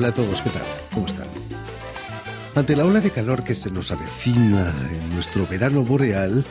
Hola 0.00 0.08
a 0.08 0.12
todos, 0.12 0.40
¿qué 0.40 0.48
tal? 0.48 0.62
¿Cómo 0.94 1.04
están? 1.04 1.26
Ante 2.54 2.74
la 2.74 2.86
ola 2.86 3.02
de 3.02 3.10
calor 3.10 3.44
que 3.44 3.54
se 3.54 3.70
nos 3.70 3.92
avecina 3.92 4.74
en 4.90 5.14
nuestro 5.14 5.46
verano 5.46 5.82
boreal, 5.82 6.42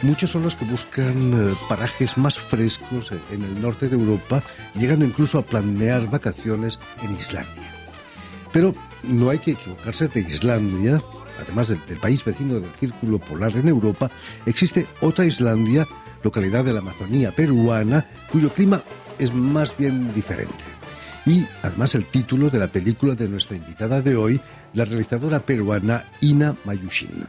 muchos 0.00 0.30
son 0.30 0.44
los 0.44 0.56
que 0.56 0.64
buscan 0.64 1.34
eh, 1.34 1.54
parajes 1.68 2.16
más 2.16 2.38
frescos 2.38 3.12
en 3.30 3.42
el 3.42 3.60
norte 3.60 3.90
de 3.90 3.96
Europa, 3.96 4.42
llegando 4.74 5.04
incluso 5.04 5.36
a 5.38 5.42
planear 5.42 6.08
vacaciones 6.08 6.78
en 7.02 7.14
Islandia. 7.14 7.70
Pero 8.50 8.74
no 9.02 9.28
hay 9.28 9.40
que 9.40 9.50
equivocarse 9.50 10.08
de 10.08 10.20
Islandia, 10.20 11.02
además 11.38 11.68
del, 11.68 11.84
del 11.84 11.98
país 11.98 12.24
vecino 12.24 12.54
del 12.54 12.70
Círculo 12.80 13.18
Polar 13.18 13.54
en 13.58 13.68
Europa, 13.68 14.10
existe 14.46 14.86
otra 15.02 15.26
Islandia, 15.26 15.86
localidad 16.22 16.64
de 16.64 16.72
la 16.72 16.80
Amazonía 16.80 17.30
peruana, 17.30 18.06
cuyo 18.32 18.48
clima 18.54 18.82
es 19.18 19.34
más 19.34 19.76
bien 19.76 20.14
diferente. 20.14 20.75
Y 21.26 21.44
además 21.62 21.94
el 21.94 22.04
título 22.06 22.50
de 22.50 22.58
la 22.58 22.68
película 22.68 23.14
de 23.14 23.28
nuestra 23.28 23.56
invitada 23.56 24.00
de 24.00 24.16
hoy, 24.16 24.40
la 24.74 24.84
realizadora 24.84 25.40
peruana 25.40 26.04
Ina 26.20 26.54
Mayushin. 26.64 27.26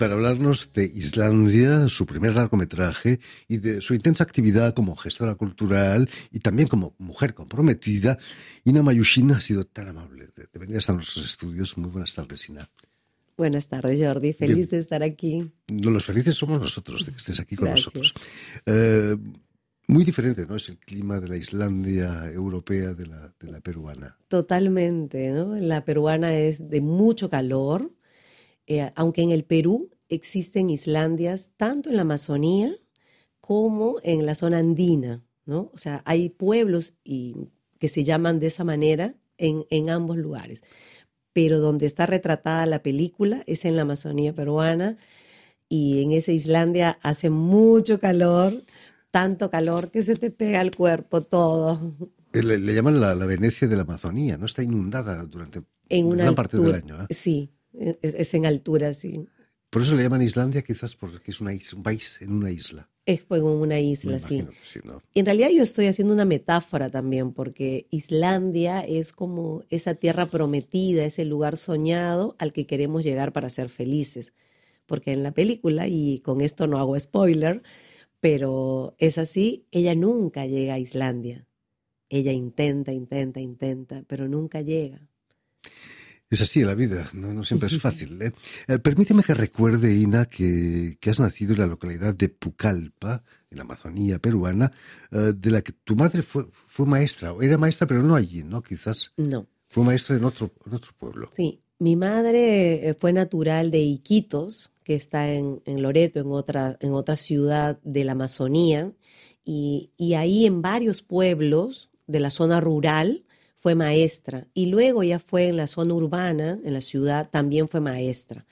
Para 0.00 0.14
hablarnos 0.14 0.72
de 0.72 0.86
Islandia, 0.86 1.90
su 1.90 2.06
primer 2.06 2.34
largometraje 2.34 3.20
y 3.48 3.58
de 3.58 3.82
su 3.82 3.92
intensa 3.92 4.24
actividad 4.24 4.72
como 4.72 4.96
gestora 4.96 5.34
cultural 5.34 6.08
y 6.32 6.38
también 6.38 6.68
como 6.68 6.94
mujer 6.96 7.34
comprometida, 7.34 8.16
Ina 8.64 8.82
Mayushin 8.82 9.30
ha 9.32 9.42
sido 9.42 9.64
tan 9.64 9.88
amable 9.88 10.28
de, 10.34 10.48
de 10.50 10.58
venir 10.58 10.78
hasta 10.78 10.94
nuestros 10.94 11.26
estudios. 11.26 11.76
Muy 11.76 11.90
buenas 11.90 12.14
tardes, 12.14 12.48
Ina. 12.48 12.70
Buenas 13.36 13.68
tardes, 13.68 14.00
Jordi. 14.00 14.32
Feliz 14.32 14.56
Bien. 14.56 14.68
de 14.70 14.78
estar 14.78 15.02
aquí. 15.02 15.52
Los 15.68 16.06
felices 16.06 16.34
somos 16.34 16.58
nosotros 16.58 17.04
de 17.04 17.12
que 17.12 17.18
estés 17.18 17.38
aquí 17.38 17.54
con 17.54 17.66
Gracias. 17.68 17.94
nosotros. 17.94 18.14
Eh, 18.64 19.16
muy 19.86 20.04
diferente, 20.04 20.46
¿no? 20.48 20.56
Es 20.56 20.70
el 20.70 20.78
clima 20.78 21.20
de 21.20 21.28
la 21.28 21.36
Islandia 21.36 22.30
europea 22.32 22.94
de 22.94 23.06
la, 23.06 23.34
de 23.38 23.50
la 23.52 23.60
peruana. 23.60 24.16
Totalmente, 24.28 25.28
¿no? 25.28 25.56
La 25.56 25.84
peruana 25.84 26.34
es 26.34 26.70
de 26.70 26.80
mucho 26.80 27.28
calor, 27.28 27.92
eh, 28.70 28.92
aunque 28.94 29.22
en 29.22 29.32
el 29.32 29.42
Perú 29.42 29.90
existen 30.08 30.70
islandias 30.70 31.50
tanto 31.56 31.90
en 31.90 31.96
la 31.96 32.02
Amazonía 32.02 32.72
como 33.40 33.96
en 34.04 34.26
la 34.26 34.36
zona 34.36 34.58
andina, 34.58 35.24
¿no? 35.44 35.72
O 35.74 35.76
sea, 35.76 36.02
hay 36.04 36.28
pueblos 36.28 36.94
y, 37.02 37.48
que 37.80 37.88
se 37.88 38.04
llaman 38.04 38.38
de 38.38 38.46
esa 38.46 38.62
manera 38.62 39.16
en, 39.38 39.64
en 39.70 39.90
ambos 39.90 40.18
lugares. 40.18 40.62
Pero 41.32 41.58
donde 41.58 41.86
está 41.86 42.06
retratada 42.06 42.64
la 42.66 42.80
película 42.80 43.42
es 43.48 43.64
en 43.64 43.74
la 43.74 43.82
Amazonía 43.82 44.32
peruana 44.36 44.98
y 45.68 46.04
en 46.04 46.12
esa 46.12 46.30
Islandia 46.30 46.96
hace 47.02 47.28
mucho 47.28 47.98
calor, 47.98 48.62
tanto 49.10 49.50
calor 49.50 49.90
que 49.90 50.04
se 50.04 50.14
te 50.14 50.30
pega 50.30 50.60
al 50.60 50.70
cuerpo 50.76 51.22
todo. 51.22 51.96
Le, 52.32 52.56
le 52.56 52.72
llaman 52.72 53.00
la, 53.00 53.16
la, 53.16 53.26
Venecia 53.26 53.66
de 53.66 53.74
la 53.74 53.82
Amazonía, 53.82 54.36
¿no? 54.36 54.46
Está 54.46 54.62
inundada 54.62 55.24
durante 55.24 55.62
en 55.88 56.06
una 56.06 56.22
gran 56.22 56.36
parte 56.36 56.56
del 56.56 56.74
año. 56.76 57.02
¿eh? 57.02 57.06
Sí, 57.10 57.50
es, 57.72 57.96
es, 58.02 58.34
en 58.34 58.46
altura, 58.46 58.92
sí. 58.92 59.26
Por 59.70 59.82
eso 59.82 59.94
le 59.94 60.02
llaman 60.02 60.22
Islandia, 60.22 60.62
quizás 60.62 60.96
porque 60.96 61.30
es 61.30 61.40
una 61.40 61.52
isla, 61.54 61.76
un 61.76 61.82
país 61.82 62.18
en 62.20 62.32
una 62.32 62.50
isla. 62.50 62.88
Es 63.06 63.24
pues 63.24 63.42
una 63.42 63.80
isla, 63.80 64.20
sí. 64.20 64.44
sí 64.62 64.80
¿no? 64.84 65.02
En 65.14 65.26
realidad 65.26 65.48
yo 65.50 65.62
estoy 65.62 65.86
haciendo 65.86 66.12
una 66.12 66.24
metáfora 66.24 66.90
también, 66.90 67.32
porque 67.32 67.86
Islandia 67.90 68.80
es 68.80 69.12
como 69.12 69.62
esa 69.70 69.94
tierra 69.94 70.26
prometida, 70.26 71.04
ese 71.04 71.24
lugar 71.24 71.56
soñado 71.56 72.36
al 72.38 72.52
que 72.52 72.66
queremos 72.66 73.04
llegar 73.04 73.32
para 73.32 73.50
ser 73.50 73.68
felices. 73.68 74.32
Porque 74.86 75.12
en 75.12 75.22
la 75.22 75.32
película, 75.32 75.86
y 75.88 76.18
con 76.20 76.40
esto 76.40 76.66
no 76.66 76.78
hago 76.78 76.98
spoiler, 76.98 77.62
pero 78.20 78.94
es 78.98 79.18
así, 79.18 79.66
ella 79.70 79.94
nunca 79.94 80.46
llega 80.46 80.74
a 80.74 80.78
Islandia. 80.78 81.46
Ella 82.08 82.32
intenta, 82.32 82.92
intenta, 82.92 83.40
intenta, 83.40 84.02
pero 84.06 84.28
nunca 84.28 84.60
llega. 84.60 85.00
Es 86.30 86.40
así 86.40 86.62
la 86.62 86.76
vida, 86.76 87.10
no, 87.12 87.34
no 87.34 87.42
siempre 87.42 87.66
es 87.66 87.80
fácil. 87.80 88.22
¿eh? 88.22 88.30
Eh, 88.68 88.78
permíteme 88.78 89.24
que 89.24 89.34
recuerde, 89.34 89.92
Ina, 89.96 90.26
que, 90.26 90.96
que, 91.00 91.10
has 91.10 91.18
nacido 91.18 91.54
en 91.54 91.58
la 91.58 91.66
localidad 91.66 92.14
de 92.14 92.28
Pucallpa, 92.28 93.24
en 93.50 93.56
la 93.58 93.64
Amazonía 93.64 94.20
peruana, 94.20 94.70
eh, 95.10 95.32
de 95.36 95.50
la 95.50 95.60
que 95.62 95.72
tu 95.72 95.96
madre 95.96 96.22
fue, 96.22 96.46
fue 96.68 96.86
maestra. 96.86 97.34
Era 97.42 97.58
maestra, 97.58 97.88
pero 97.88 98.04
no 98.04 98.14
allí, 98.14 98.44
¿no? 98.44 98.62
Quizás. 98.62 99.12
No. 99.16 99.48
Fue 99.68 99.82
maestra 99.82 100.16
en 100.16 100.24
otro, 100.24 100.52
en 100.64 100.74
otro 100.74 100.92
pueblo. 100.96 101.30
Sí, 101.34 101.62
mi 101.80 101.96
madre 101.96 102.94
fue 103.00 103.12
natural 103.12 103.72
de 103.72 103.80
Iquitos, 103.80 104.70
que 104.84 104.94
está 104.94 105.32
en, 105.32 105.62
en 105.64 105.82
Loreto, 105.82 106.20
en 106.20 106.30
otra, 106.30 106.76
en 106.80 106.92
otra 106.92 107.16
ciudad 107.16 107.80
de 107.82 108.04
la 108.04 108.12
Amazonía, 108.12 108.92
y, 109.44 109.90
y 109.96 110.14
ahí 110.14 110.46
en 110.46 110.62
varios 110.62 111.02
pueblos 111.02 111.90
de 112.06 112.20
la 112.20 112.30
zona 112.30 112.60
rural 112.60 113.24
fue 113.60 113.74
maestra 113.74 114.48
y 114.54 114.66
luego 114.66 115.02
ya 115.02 115.18
fue 115.18 115.48
en 115.48 115.58
la 115.58 115.66
zona 115.66 115.92
urbana, 115.92 116.58
en 116.64 116.72
la 116.72 116.80
ciudad, 116.80 117.28
también 117.30 117.68
fue 117.68 117.82
maestra. 117.82 118.46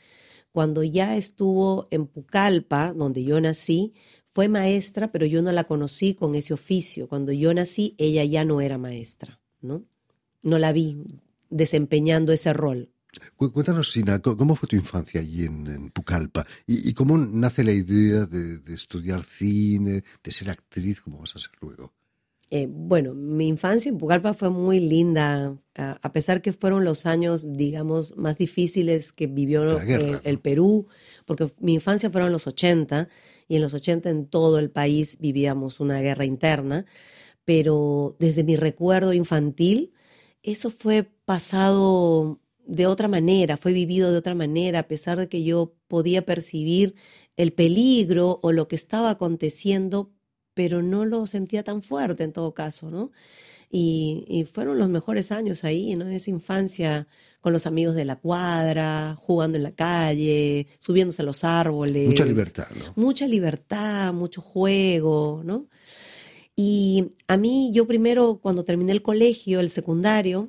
Cuando 0.53 0.83
ya 0.83 1.17
estuvo 1.17 1.89
en 1.91 2.07
Pucallpa, 2.07 2.93
donde 2.93 3.25
yo 3.25 3.41
nací, 3.41 3.95
fue 4.29 4.49
maestra, 4.49 5.11
pero 5.11 5.25
yo 5.25 5.41
no 5.41 5.51
la 5.51 5.65
conocí 5.65 6.15
con 6.15 6.35
ese 6.35 6.53
oficio. 6.53 7.09
Cuando 7.09 7.33
yo 7.33 7.55
nací, 7.55 7.95
ella 7.97 8.23
ya 8.25 8.45
no 8.45 8.61
era 8.61 8.77
maestra, 8.77 9.41
¿no? 9.63 9.87
No 10.43 10.59
la 10.59 10.73
vi 10.73 10.99
desempeñando 11.49 12.33
ese 12.33 12.53
rol. 12.53 12.91
Cuéntanos, 13.37 13.91
Sina, 13.91 14.21
¿cómo 14.21 14.57
fue 14.57 14.69
tu 14.69 14.77
infancia 14.77 15.23
allí 15.23 15.47
en, 15.47 15.67
en 15.69 15.91
Pucallpa? 15.91 16.47
¿Y, 16.67 16.91
¿Y, 16.91 16.93
cómo 16.93 17.17
nace 17.17 17.65
la 17.65 17.73
idea 17.73 18.27
de, 18.27 18.59
de, 18.59 18.75
estudiar 18.75 19.25
cine, 19.25 20.05
de 20.23 20.31
ser 20.31 20.51
actriz, 20.51 21.01
como 21.01 21.21
vas 21.21 21.35
a 21.35 21.39
ser 21.39 21.53
luego? 21.63 21.95
Eh, 22.51 22.67
bueno, 22.71 23.15
mi 23.15 23.47
infancia 23.47 23.91
en 23.91 23.99
Pucallpa 23.99 24.33
fue 24.33 24.49
muy 24.49 24.81
linda, 24.81 25.59
a, 25.75 25.99
a, 26.01 26.13
pesar 26.13 26.41
que 26.41 26.55
fueron 26.55 26.83
los 26.83 27.05
años, 27.05 27.45
digamos, 27.47 28.17
más 28.17 28.39
difíciles 28.39 29.13
que 29.13 29.27
vivió 29.27 29.79
el, 29.79 30.39
Perú, 30.41 30.87
porque 31.27 31.51
mi 31.61 31.75
infancia 31.75 32.11
fueron 32.11 32.33
los 32.33 32.47
80 32.47 33.09
y 33.49 33.57
en 33.57 33.63
los 33.63 33.75
80 33.75 34.09
en 34.09 34.27
todo 34.27 34.59
el 34.59 34.71
país 34.71 35.19
vivíamos 35.21 35.79
una 35.79 36.01
guerra 36.01 36.25
interna, 36.25 36.87
pero 37.45 38.17
desde 38.19 38.45
mi 38.45 38.57
recuerdo 38.57 39.13
infantil, 39.13 39.93
eso 40.43 40.71
fue 40.71 41.05
pasado 41.27 42.41
de 42.65 42.87
otra 42.87 43.09
manera, 43.09 43.59
fue 43.59 43.73
vivido 43.75 44.11
de 44.11 44.19
otra 44.19 44.35
manera, 44.35 44.81
a 44.81 44.89
pesar 44.89 45.19
de 45.19 45.29
que 45.29 45.45
yo 45.45 45.75
podía 45.87 46.25
percibir 46.25 46.95
el 47.37 47.53
peligro 47.53 48.41
o 48.43 48.53
lo 48.53 48.69
que 48.69 48.77
estaba 48.77 49.11
aconteciendo, 49.11 50.13
pero 50.59 50.83
no 50.83 51.05
lo 51.05 51.25
sentía 51.29 51.63
tan 51.63 51.83
fuerte 51.83 52.25
en 52.25 52.33
todo 52.33 52.53
caso, 52.53 52.91
¿no? 52.91 53.13
Y, 53.71 54.25
y, 54.27 54.43
fueron 54.43 54.77
los 54.81 54.89
mejores 54.89 55.31
años 55.31 55.63
ahí, 55.63 55.95
¿no? 55.95 56.09
Esa 56.09 56.31
infancia 56.31 57.07
con 57.41 57.53
los 57.53 57.65
amigos 57.65 57.95
de 57.95 58.05
la 58.05 58.17
cuadra, 58.17 59.15
jugando 59.21 59.57
en 59.57 59.63
la 59.63 59.71
calle, 59.71 60.67
subiéndose 60.81 61.23
a 61.23 61.25
los 61.25 61.45
árboles. 61.45 62.09
Mucha 62.09 62.25
libertad, 62.25 62.67
¿no? 62.77 62.93
Mucha 62.97 63.29
libertad, 63.29 64.13
mucho 64.13 64.41
juego, 64.41 65.43
¿no? 65.45 65.69
Y 66.57 67.05
a 67.29 67.37
mí, 67.37 67.71
yo 67.73 67.87
primero, 67.87 68.41
cuando 68.43 68.65
terminé 68.65 68.91
el 68.91 69.03
colegio, 69.03 69.61
el 69.61 69.69
secundario, 69.69 70.49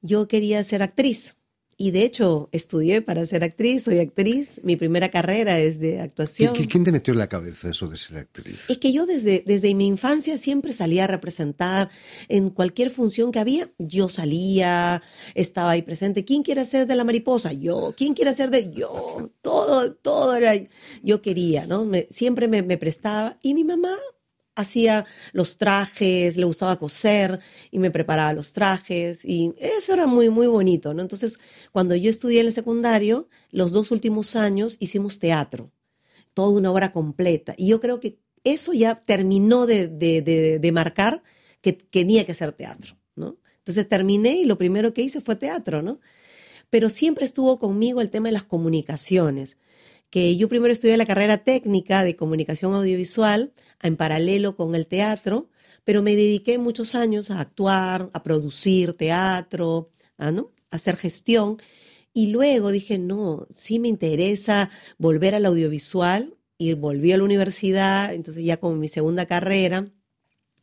yo 0.00 0.28
quería 0.28 0.62
ser 0.62 0.84
actriz. 0.84 1.38
Y 1.82 1.92
de 1.92 2.04
hecho, 2.04 2.50
estudié 2.52 3.00
para 3.00 3.24
ser 3.24 3.42
actriz, 3.42 3.84
soy 3.84 4.00
actriz, 4.00 4.60
mi 4.62 4.76
primera 4.76 5.10
carrera 5.10 5.58
es 5.60 5.80
de 5.80 5.98
actuación. 5.98 6.52
¿Quién 6.54 6.84
te 6.84 6.92
metió 6.92 7.14
en 7.14 7.18
la 7.18 7.30
cabeza 7.30 7.70
eso 7.70 7.88
de 7.88 7.96
ser 7.96 8.18
actriz? 8.18 8.68
Es 8.68 8.76
que 8.76 8.92
yo 8.92 9.06
desde, 9.06 9.42
desde 9.46 9.74
mi 9.74 9.86
infancia 9.86 10.36
siempre 10.36 10.74
salía 10.74 11.04
a 11.04 11.06
representar 11.06 11.88
en 12.28 12.50
cualquier 12.50 12.90
función 12.90 13.32
que 13.32 13.38
había, 13.38 13.70
yo 13.78 14.10
salía, 14.10 15.02
estaba 15.34 15.70
ahí 15.70 15.80
presente. 15.80 16.26
¿Quién 16.26 16.42
quiere 16.42 16.66
ser 16.66 16.86
de 16.86 16.96
la 16.96 17.04
mariposa? 17.04 17.54
Yo. 17.54 17.94
¿Quién 17.96 18.12
quiere 18.12 18.34
ser 18.34 18.50
de 18.50 18.70
yo? 18.70 19.30
Todo, 19.40 19.94
todo 19.94 20.36
era, 20.36 20.52
yo 21.02 21.22
quería, 21.22 21.64
¿no? 21.64 21.86
Me, 21.86 22.08
siempre 22.10 22.46
me, 22.46 22.62
me 22.62 22.76
prestaba. 22.76 23.38
Y 23.40 23.54
mi 23.54 23.64
mamá 23.64 23.96
hacía 24.60 25.04
los 25.32 25.56
trajes, 25.58 26.36
le 26.36 26.44
gustaba 26.44 26.78
coser 26.78 27.40
y 27.70 27.78
me 27.78 27.90
preparaba 27.90 28.32
los 28.32 28.52
trajes 28.52 29.24
y 29.24 29.52
eso 29.58 29.94
era 29.94 30.06
muy, 30.06 30.30
muy 30.30 30.46
bonito, 30.46 30.94
¿no? 30.94 31.02
Entonces, 31.02 31.38
cuando 31.72 31.94
yo 31.94 32.10
estudié 32.10 32.40
en 32.40 32.46
el 32.46 32.52
secundario, 32.52 33.28
los 33.50 33.72
dos 33.72 33.90
últimos 33.90 34.36
años 34.36 34.76
hicimos 34.80 35.18
teatro, 35.18 35.70
toda 36.34 36.50
una 36.50 36.70
obra 36.70 36.92
completa 36.92 37.54
y 37.56 37.68
yo 37.68 37.80
creo 37.80 38.00
que 38.00 38.18
eso 38.44 38.72
ya 38.72 38.94
terminó 38.94 39.66
de, 39.66 39.88
de, 39.88 40.58
de, 40.58 40.72
marcar 40.72 41.22
que, 41.60 41.72
tenía 41.72 42.24
que 42.24 42.32
hacer 42.32 42.52
teatro, 42.52 42.96
¿no? 43.14 43.36
Entonces 43.58 43.88
terminé 43.88 44.38
y 44.38 44.44
lo 44.44 44.56
primero 44.56 44.94
que 44.94 45.02
hice 45.02 45.20
fue 45.20 45.36
teatro, 45.36 45.82
¿no? 45.82 46.00
Pero 46.70 46.88
siempre 46.88 47.24
estuvo 47.24 47.58
conmigo 47.58 48.00
el 48.00 48.10
tema 48.10 48.28
de 48.28 48.32
las 48.32 48.44
comunicaciones 48.44 49.58
que 50.10 50.36
yo 50.36 50.48
primero 50.48 50.72
estudié 50.72 50.96
la 50.96 51.06
carrera 51.06 51.38
técnica 51.38 52.04
de 52.04 52.16
comunicación 52.16 52.74
audiovisual 52.74 53.52
en 53.82 53.96
paralelo 53.96 54.56
con 54.56 54.74
el 54.74 54.86
teatro, 54.86 55.48
pero 55.84 56.02
me 56.02 56.16
dediqué 56.16 56.58
muchos 56.58 56.94
años 56.94 57.30
a 57.30 57.40
actuar, 57.40 58.10
a 58.12 58.22
producir 58.22 58.94
teatro, 58.94 59.90
¿no? 60.18 60.50
hacer 60.70 60.96
gestión. 60.96 61.58
Y 62.12 62.28
luego 62.28 62.70
dije, 62.70 62.98
no, 62.98 63.46
sí 63.54 63.78
me 63.78 63.88
interesa 63.88 64.70
volver 64.98 65.34
al 65.34 65.46
audiovisual 65.46 66.36
y 66.58 66.74
volví 66.74 67.12
a 67.12 67.16
la 67.16 67.24
universidad, 67.24 68.12
entonces 68.12 68.44
ya 68.44 68.58
con 68.58 68.78
mi 68.80 68.88
segunda 68.88 69.26
carrera 69.26 69.90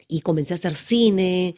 y 0.08 0.22
comencé 0.22 0.54
a 0.54 0.56
hacer 0.56 0.76
cine, 0.76 1.56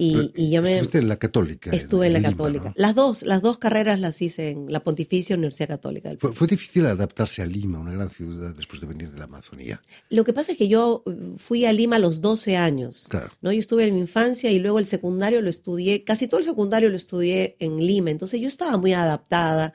y, 0.00 0.30
y 0.36 0.50
yo 0.52 0.62
me... 0.62 0.74
Estuviste 0.74 0.98
en 0.98 1.08
la 1.08 1.16
católica. 1.16 1.70
Estuve 1.72 2.06
en, 2.06 2.12
la 2.12 2.22
católica. 2.22 2.72
Las 2.76 2.94
dos, 2.94 3.22
las 3.22 3.42
dos 3.42 3.58
carreras 3.58 3.98
las 3.98 4.22
hice 4.22 4.50
en 4.50 4.72
la 4.72 4.78
Pontificia 4.80 5.34
Universidad 5.34 5.68
Católica. 5.68 6.12
Fue, 6.20 6.32
fue, 6.32 6.46
difícil 6.46 6.86
adaptarse 6.86 7.42
a 7.42 7.46
Lima, 7.46 7.80
una 7.80 7.92
gran 7.92 8.08
ciudad, 8.08 8.54
después 8.54 8.80
de 8.80 8.86
venir 8.86 9.10
de 9.10 9.18
la 9.18 9.24
Amazonía. 9.24 9.82
Lo 10.08 10.22
que 10.22 10.32
pasa 10.32 10.52
es 10.52 10.58
que 10.58 10.68
yo 10.68 11.02
uh, 11.04 11.36
fui 11.36 11.64
a 11.64 11.72
Lima 11.72 11.96
a 11.96 11.98
los 11.98 12.20
12 12.20 12.56
años. 12.56 13.06
Claro. 13.08 13.30
¿no? 13.40 13.50
Yo 13.50 13.58
estuve 13.58 13.86
en 13.86 13.94
mi 13.94 14.00
infancia 14.00 14.52
y 14.52 14.60
luego 14.60 14.78
el 14.78 14.86
secundario 14.86 15.42
lo 15.42 15.50
estudié, 15.50 16.04
casi 16.04 16.28
todo 16.28 16.38
el 16.38 16.46
secundario 16.46 16.90
lo 16.90 16.96
estudié 16.96 17.56
en 17.58 17.78
Lima. 17.78 18.10
Entonces 18.10 18.40
yo 18.40 18.46
estaba 18.46 18.76
muy 18.76 18.92
adaptada. 18.92 19.74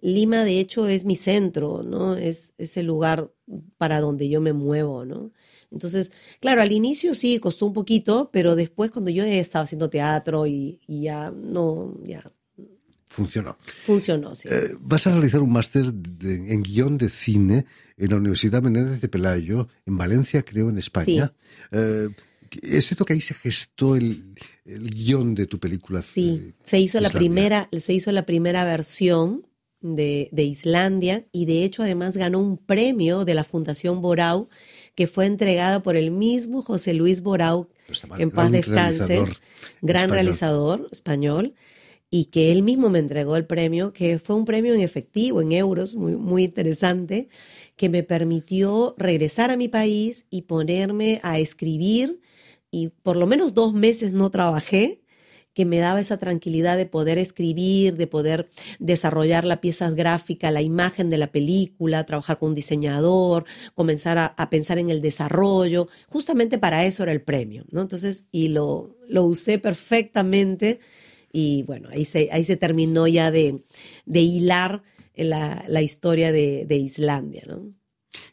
Lima, 0.00 0.44
de 0.44 0.60
hecho, 0.60 0.86
es 0.88 1.04
mi 1.04 1.16
centro, 1.16 1.82
¿no? 1.82 2.16
Es, 2.16 2.52
es 2.58 2.76
el 2.76 2.86
lugar 2.86 3.30
para 3.78 4.00
donde 4.00 4.28
yo 4.28 4.40
me 4.40 4.52
muevo, 4.52 5.04
¿no? 5.04 5.32
Entonces, 5.70 6.12
claro, 6.40 6.62
al 6.62 6.72
inicio 6.72 7.14
sí 7.14 7.38
costó 7.38 7.66
un 7.66 7.72
poquito, 7.72 8.30
pero 8.32 8.54
después 8.54 8.90
cuando 8.90 9.10
yo 9.10 9.24
estaba 9.24 9.64
haciendo 9.64 9.90
teatro 9.90 10.46
y, 10.46 10.80
y 10.86 11.02
ya 11.02 11.30
no, 11.30 11.98
ya. 12.04 12.30
Funcionó. 13.08 13.56
Funcionó, 13.84 14.34
sí. 14.34 14.48
Eh, 14.50 14.74
vas 14.80 15.06
a 15.06 15.12
realizar 15.12 15.40
un 15.40 15.50
máster 15.50 15.86
en 15.86 16.62
guion 16.62 16.98
de 16.98 17.08
cine 17.08 17.64
en 17.96 18.10
la 18.10 18.16
Universidad 18.16 18.62
Menéndez 18.62 19.00
de 19.00 19.08
Pelayo, 19.08 19.68
en 19.86 19.96
Valencia, 19.96 20.42
creo, 20.42 20.68
en 20.68 20.78
España. 20.78 21.32
Sí. 21.34 21.52
Eh, 21.72 22.08
¿Es 22.62 22.86
cierto 22.86 23.04
que 23.04 23.14
ahí 23.14 23.20
se 23.20 23.34
gestó 23.34 23.96
el, 23.96 24.34
el 24.66 24.90
guion 24.90 25.34
de 25.34 25.46
tu 25.46 25.58
película? 25.58 26.02
Sí, 26.02 26.42
eh, 26.42 26.54
se 26.62 26.78
hizo 26.78 27.00
la 27.00 27.10
primera, 27.10 27.68
se 27.78 27.94
hizo 27.94 28.12
la 28.12 28.26
primera 28.26 28.64
versión 28.64 29.46
de, 29.94 30.28
de, 30.32 30.42
Islandia 30.42 31.26
y 31.32 31.44
de 31.44 31.64
hecho 31.64 31.82
además 31.82 32.16
ganó 32.16 32.40
un 32.40 32.58
premio 32.58 33.24
de 33.24 33.34
la 33.34 33.44
Fundación 33.44 34.00
Borau 34.00 34.48
que 34.96 35.06
fue 35.06 35.26
entregado 35.26 35.82
por 35.82 35.94
el 35.94 36.10
mismo 36.10 36.62
José 36.62 36.94
Luis 36.94 37.22
Borau, 37.22 37.68
en 38.18 38.30
paz 38.30 38.50
descanse, 38.50 39.06
realizador 39.06 39.36
gran 39.82 40.04
español. 40.04 40.10
realizador 40.10 40.88
español, 40.90 41.54
y 42.10 42.26
que 42.26 42.52
él 42.52 42.62
mismo 42.62 42.88
me 42.88 42.98
entregó 42.98 43.36
el 43.36 43.46
premio, 43.46 43.92
que 43.92 44.18
fue 44.18 44.36
un 44.36 44.44
premio 44.44 44.74
en 44.74 44.80
efectivo, 44.80 45.42
en 45.42 45.52
euros, 45.52 45.94
muy, 45.94 46.16
muy 46.16 46.44
interesante, 46.44 47.28
que 47.76 47.88
me 47.88 48.02
permitió 48.02 48.94
regresar 48.96 49.50
a 49.50 49.56
mi 49.56 49.68
país 49.68 50.26
y 50.30 50.42
ponerme 50.42 51.20
a 51.22 51.38
escribir, 51.38 52.20
y 52.70 52.88
por 52.88 53.16
lo 53.16 53.26
menos 53.26 53.54
dos 53.54 53.74
meses 53.74 54.12
no 54.12 54.30
trabajé, 54.30 55.02
que 55.56 55.64
me 55.64 55.78
daba 55.78 56.00
esa 56.00 56.18
tranquilidad 56.18 56.76
de 56.76 56.84
poder 56.84 57.16
escribir, 57.16 57.96
de 57.96 58.06
poder 58.06 58.50
desarrollar 58.78 59.46
la 59.46 59.62
pieza 59.62 59.90
gráfica, 59.90 60.50
la 60.50 60.60
imagen 60.60 61.08
de 61.08 61.16
la 61.16 61.32
película, 61.32 62.04
trabajar 62.04 62.38
con 62.38 62.50
un 62.50 62.54
diseñador, 62.54 63.46
comenzar 63.74 64.18
a, 64.18 64.50
pensar 64.50 64.78
en 64.78 64.90
el 64.90 65.00
desarrollo. 65.00 65.88
Justamente 66.08 66.58
para 66.58 66.84
eso 66.84 67.04
era 67.04 67.12
el 67.12 67.22
premio, 67.22 67.64
¿no? 67.70 67.80
Entonces, 67.80 68.26
y 68.30 68.48
lo, 68.48 68.98
lo 69.08 69.24
usé 69.24 69.58
perfectamente 69.58 70.78
y 71.32 71.62
bueno, 71.62 71.88
ahí 71.90 72.04
se, 72.04 72.28
ahí 72.32 72.44
se 72.44 72.58
terminó 72.58 73.06
ya 73.06 73.30
de, 73.30 73.62
de 74.04 74.20
hilar 74.20 74.82
la, 75.14 75.64
la 75.68 75.80
historia 75.80 76.32
de, 76.32 76.66
de 76.66 76.76
Islandia, 76.76 77.44
¿no? 77.48 77.72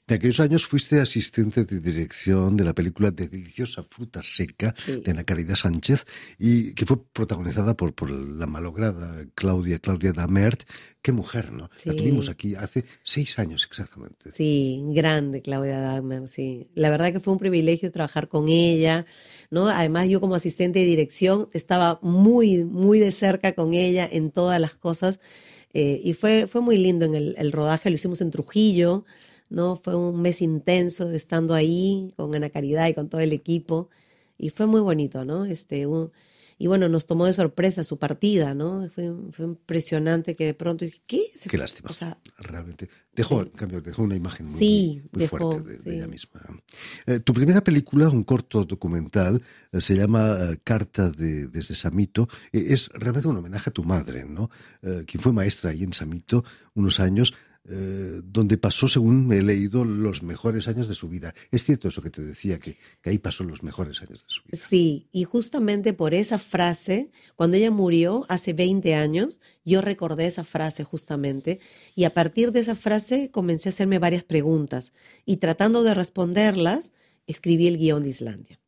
De 0.05 0.15
aquellos 0.15 0.41
años 0.41 0.65
fuiste 0.67 0.99
asistente 0.99 1.63
de 1.63 1.79
dirección 1.79 2.57
de 2.57 2.65
la 2.65 2.73
película 2.73 3.09
De 3.11 3.29
Deliciosa 3.29 3.83
Fruta 3.89 4.21
Seca 4.21 4.75
Sí. 4.77 4.97
de 4.99 5.11
Ana 5.11 5.23
Caridad 5.23 5.55
Sánchez 5.55 6.05
y 6.37 6.73
que 6.73 6.85
fue 6.85 7.01
protagonizada 7.13 7.77
por, 7.77 7.93
por 7.93 8.09
la 8.11 8.45
malograda 8.45 9.25
Claudia, 9.33 9.79
Claudia 9.79 10.11
Damert. 10.11 10.63
Qué 11.01 11.13
mujer, 11.13 11.53
¿no? 11.53 11.69
La 11.85 11.95
tuvimos 11.95 12.27
aquí 12.27 12.53
hace 12.55 12.83
seis 13.03 13.39
años 13.39 13.65
exactamente. 13.69 14.29
Sí, 14.29 14.81
grande 14.89 15.41
Claudia 15.41 15.79
Dagmer, 15.79 16.27
sí. 16.27 16.67
La 16.75 16.89
verdad 16.89 17.13
que 17.13 17.21
fue 17.21 17.31
un 17.31 17.39
privilegio 17.39 17.89
trabajar 17.89 18.27
con 18.27 18.49
ella, 18.49 19.05
¿no? 19.51 19.69
Además 19.69 20.09
yo 20.09 20.19
como 20.19 20.35
asistente 20.35 20.79
de 20.79 20.85
dirección 20.85 21.47
estaba 21.53 21.99
muy, 22.01 22.65
muy 22.65 22.99
de 22.99 23.11
cerca 23.11 23.53
con 23.53 23.73
ella 23.73 24.05
en 24.11 24.31
todas 24.31 24.59
las 24.59 24.75
cosas 24.75 25.21
eh, 25.73 26.01
y 26.03 26.11
fue, 26.13 26.47
fue 26.47 26.59
muy 26.59 26.77
lindo 26.77 27.05
en 27.05 27.15
el, 27.15 27.35
el 27.37 27.53
rodaje, 27.53 27.89
lo 27.89 27.95
hicimos 27.95 28.19
en 28.19 28.31
Trujillo, 28.31 29.05
¿no? 29.53 29.75
Fue 29.77 29.95
un 29.95 30.21
mes 30.21 30.41
intenso 30.41 31.11
estando 31.11 31.53
ahí 31.53 32.09
con 32.17 32.33
Ana 32.35 32.49
Caridad 32.49 32.87
y 32.87 32.93
con 32.93 33.07
todo 33.07 33.21
el 33.21 33.31
equipo 33.33 33.89
y 34.37 34.49
fue 34.49 34.65
muy 34.65 34.81
bonito, 34.81 35.23
¿no? 35.23 35.45
Este, 35.45 35.85
un- 35.87 36.11
y 36.59 36.67
bueno, 36.67 36.87
nos 36.87 37.07
tomó 37.07 37.25
de 37.25 37.33
sorpresa 37.33 37.83
su 37.83 37.97
partida, 37.97 38.53
¿no? 38.53 38.87
Fue, 38.93 39.11
fue 39.31 39.45
impresionante 39.45 40.35
que 40.35 40.45
de 40.45 40.53
pronto 40.53 40.85
dije, 40.85 41.01
¿qué? 41.07 41.23
Se 41.35 41.49
Qué 41.49 41.57
lástima. 41.57 41.89
O 41.89 41.93
sea, 41.93 42.17
Realmente. 42.37 42.87
Dejó, 43.11 43.41
en 43.41 43.49
cambio, 43.49 43.81
dejó 43.81 44.03
una 44.03 44.15
imagen 44.15 44.45
muy, 44.45 44.55
Sí, 44.57 45.01
muy 45.11 45.21
dejó, 45.21 45.51
fuerte 45.51 45.77
de, 45.83 45.95
ella 45.97 46.07
misma. 46.07 46.41
Eh, 47.05 47.19
tu 47.19 47.33
primera 47.33 47.63
película, 47.63 48.07
un 48.09 48.23
corto 48.23 48.65
documental, 48.65 49.41
eh, 49.71 49.81
se 49.81 49.95
llama 49.95 50.37
eh, 50.51 50.59
Carta 50.63 51.09
de, 51.09 51.47
desde 51.47 51.73
Samito. 51.75 52.27
Eh, 52.51 52.65
es 52.69 52.87
realmente 52.89 53.27
un 53.27 53.37
homenaje 53.37 53.69
a 53.69 53.73
tu 53.73 53.83
madre, 53.83 54.23
¿no? 54.25 54.49
Quien 54.81 55.21
fue 55.21 55.31
maestra 55.33 55.71
ahí 55.71 55.83
en 55.83 55.93
Samito 55.93 56.43
unos 56.75 56.99
años, 56.99 57.33
eh, 57.69 58.21
donde 58.25 58.57
pasó, 58.57 58.89
según 58.89 59.31
he 59.31 59.41
leído, 59.41 59.85
los 59.85 60.21
mejores 60.21 60.67
años 60.67 60.89
de 60.89 60.95
su 60.95 61.07
vida. 61.07 61.33
Es 61.49 61.63
cierto 61.63 61.87
eso 61.87 62.01
que 62.01 62.09
te 62.09 62.21
decía, 62.21 62.59
que, 62.59 62.77
que 63.01 63.09
ahí 63.09 63.17
pasó 63.17 63.45
los 63.45 63.63
mejores 63.63 64.01
años 64.01 64.21
de 64.21 64.25
su 64.27 64.41
vida. 64.43 64.59
Sí, 64.61 65.07
y 65.13 65.23
justamente 65.23 65.93
por 65.93 66.13
esa 66.13 66.39
frase, 66.39 67.09
cuando 67.35 67.55
ella 67.55 67.71
murió 67.71 68.25
hace 68.27 68.51
20 68.51 68.95
años, 68.95 69.39
yo 69.63 69.81
recordé 69.81 70.27
esa 70.27 70.43
frase 70.43 70.83
justamente, 70.83 71.59
y 71.95 72.03
a 72.03 72.13
partir 72.13 72.51
de 72.51 72.59
esa 72.59 72.75
frase 72.75 73.31
comencé 73.31 73.69
a 73.69 73.71
hacerme 73.71 73.97
varias 73.97 74.25
preguntas, 74.25 74.91
y 75.25 75.37
tratando 75.37 75.83
de 75.83 75.93
responderlas, 75.93 76.91
escribí 77.27 77.67
el 77.67 77.77
guion 77.77 78.03
de 78.03 78.09
Islandia. 78.09 78.59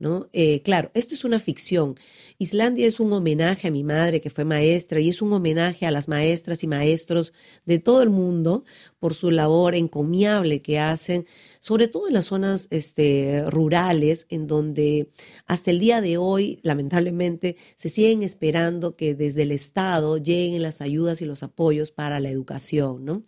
¿No? 0.00 0.28
Eh, 0.32 0.60
claro, 0.62 0.90
esto 0.94 1.14
es 1.14 1.24
una 1.24 1.38
ficción. 1.38 1.96
Islandia 2.38 2.86
es 2.86 2.98
un 2.98 3.12
homenaje 3.12 3.68
a 3.68 3.70
mi 3.70 3.84
madre, 3.84 4.20
que 4.20 4.28
fue 4.28 4.44
maestra, 4.44 4.98
y 4.98 5.08
es 5.08 5.22
un 5.22 5.32
homenaje 5.32 5.86
a 5.86 5.92
las 5.92 6.08
maestras 6.08 6.64
y 6.64 6.66
maestros 6.66 7.32
de 7.64 7.78
todo 7.78 8.02
el 8.02 8.10
mundo 8.10 8.64
por 8.98 9.14
su 9.14 9.30
labor 9.30 9.76
encomiable 9.76 10.62
que 10.62 10.80
hacen, 10.80 11.26
sobre 11.60 11.86
todo 11.86 12.08
en 12.08 12.14
las 12.14 12.26
zonas 12.26 12.66
este, 12.70 13.44
rurales, 13.48 14.26
en 14.30 14.48
donde 14.48 15.10
hasta 15.46 15.70
el 15.70 15.78
día 15.78 16.00
de 16.00 16.18
hoy, 16.18 16.58
lamentablemente, 16.62 17.56
se 17.76 17.88
siguen 17.88 18.24
esperando 18.24 18.96
que 18.96 19.14
desde 19.14 19.42
el 19.42 19.52
Estado 19.52 20.18
lleguen 20.18 20.62
las 20.62 20.80
ayudas 20.80 21.22
y 21.22 21.24
los 21.24 21.44
apoyos 21.44 21.92
para 21.92 22.18
la 22.18 22.30
educación, 22.30 23.04
¿no? 23.04 23.22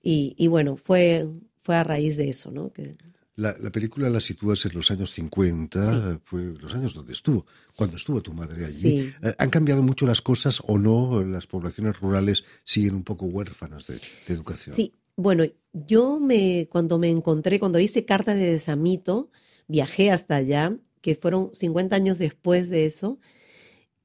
Y, 0.00 0.34
y 0.38 0.46
bueno, 0.48 0.76
fue, 0.76 1.28
fue 1.60 1.76
a 1.76 1.84
raíz 1.84 2.16
de 2.16 2.28
eso, 2.28 2.50
¿no? 2.50 2.72
Que, 2.72 2.96
La, 3.34 3.56
la 3.58 3.70
película 3.70 4.10
la 4.10 4.20
sitúas 4.20 4.64
en 4.66 4.74
los 4.74 4.90
años 4.90 5.10
50, 5.12 6.20
fue 6.24 6.54
los 6.60 6.74
años 6.74 6.92
donde 6.92 7.12
estuvo, 7.12 7.46
cuando 7.74 7.96
estuvo 7.96 8.20
tu 8.20 8.34
madre 8.34 8.66
allí. 8.66 8.72
Sí. 8.72 9.14
Eh, 9.22 9.34
¿Han 9.38 9.48
cambiado 9.48 9.82
mucho 9.82 10.06
las 10.06 10.20
cosas 10.20 10.62
o 10.66 10.78
no? 10.78 11.24
Las 11.24 11.46
poblaciones 11.46 11.98
rurales 11.98 12.44
siguen 12.64 12.94
un 12.94 13.04
poco 13.04 13.26
huérfanas 13.26 13.86
de, 13.86 13.94
de 13.94 14.34
educación. 14.34 14.76
Sí, 14.76 14.92
bueno, 15.16 15.44
yo 15.72 16.18
me, 16.20 16.68
cuando 16.70 16.98
me 16.98 17.10
encontré, 17.10 17.58
cuando 17.58 17.78
hice 17.78 18.04
cartas 18.04 18.36
de 18.36 18.52
Desamito, 18.52 19.30
viajé 19.68 20.10
hasta 20.10 20.36
allá, 20.36 20.76
que 21.00 21.14
fueron 21.14 21.50
50 21.52 21.96
años 21.96 22.18
después 22.18 22.70
de 22.70 22.86
eso, 22.86 23.18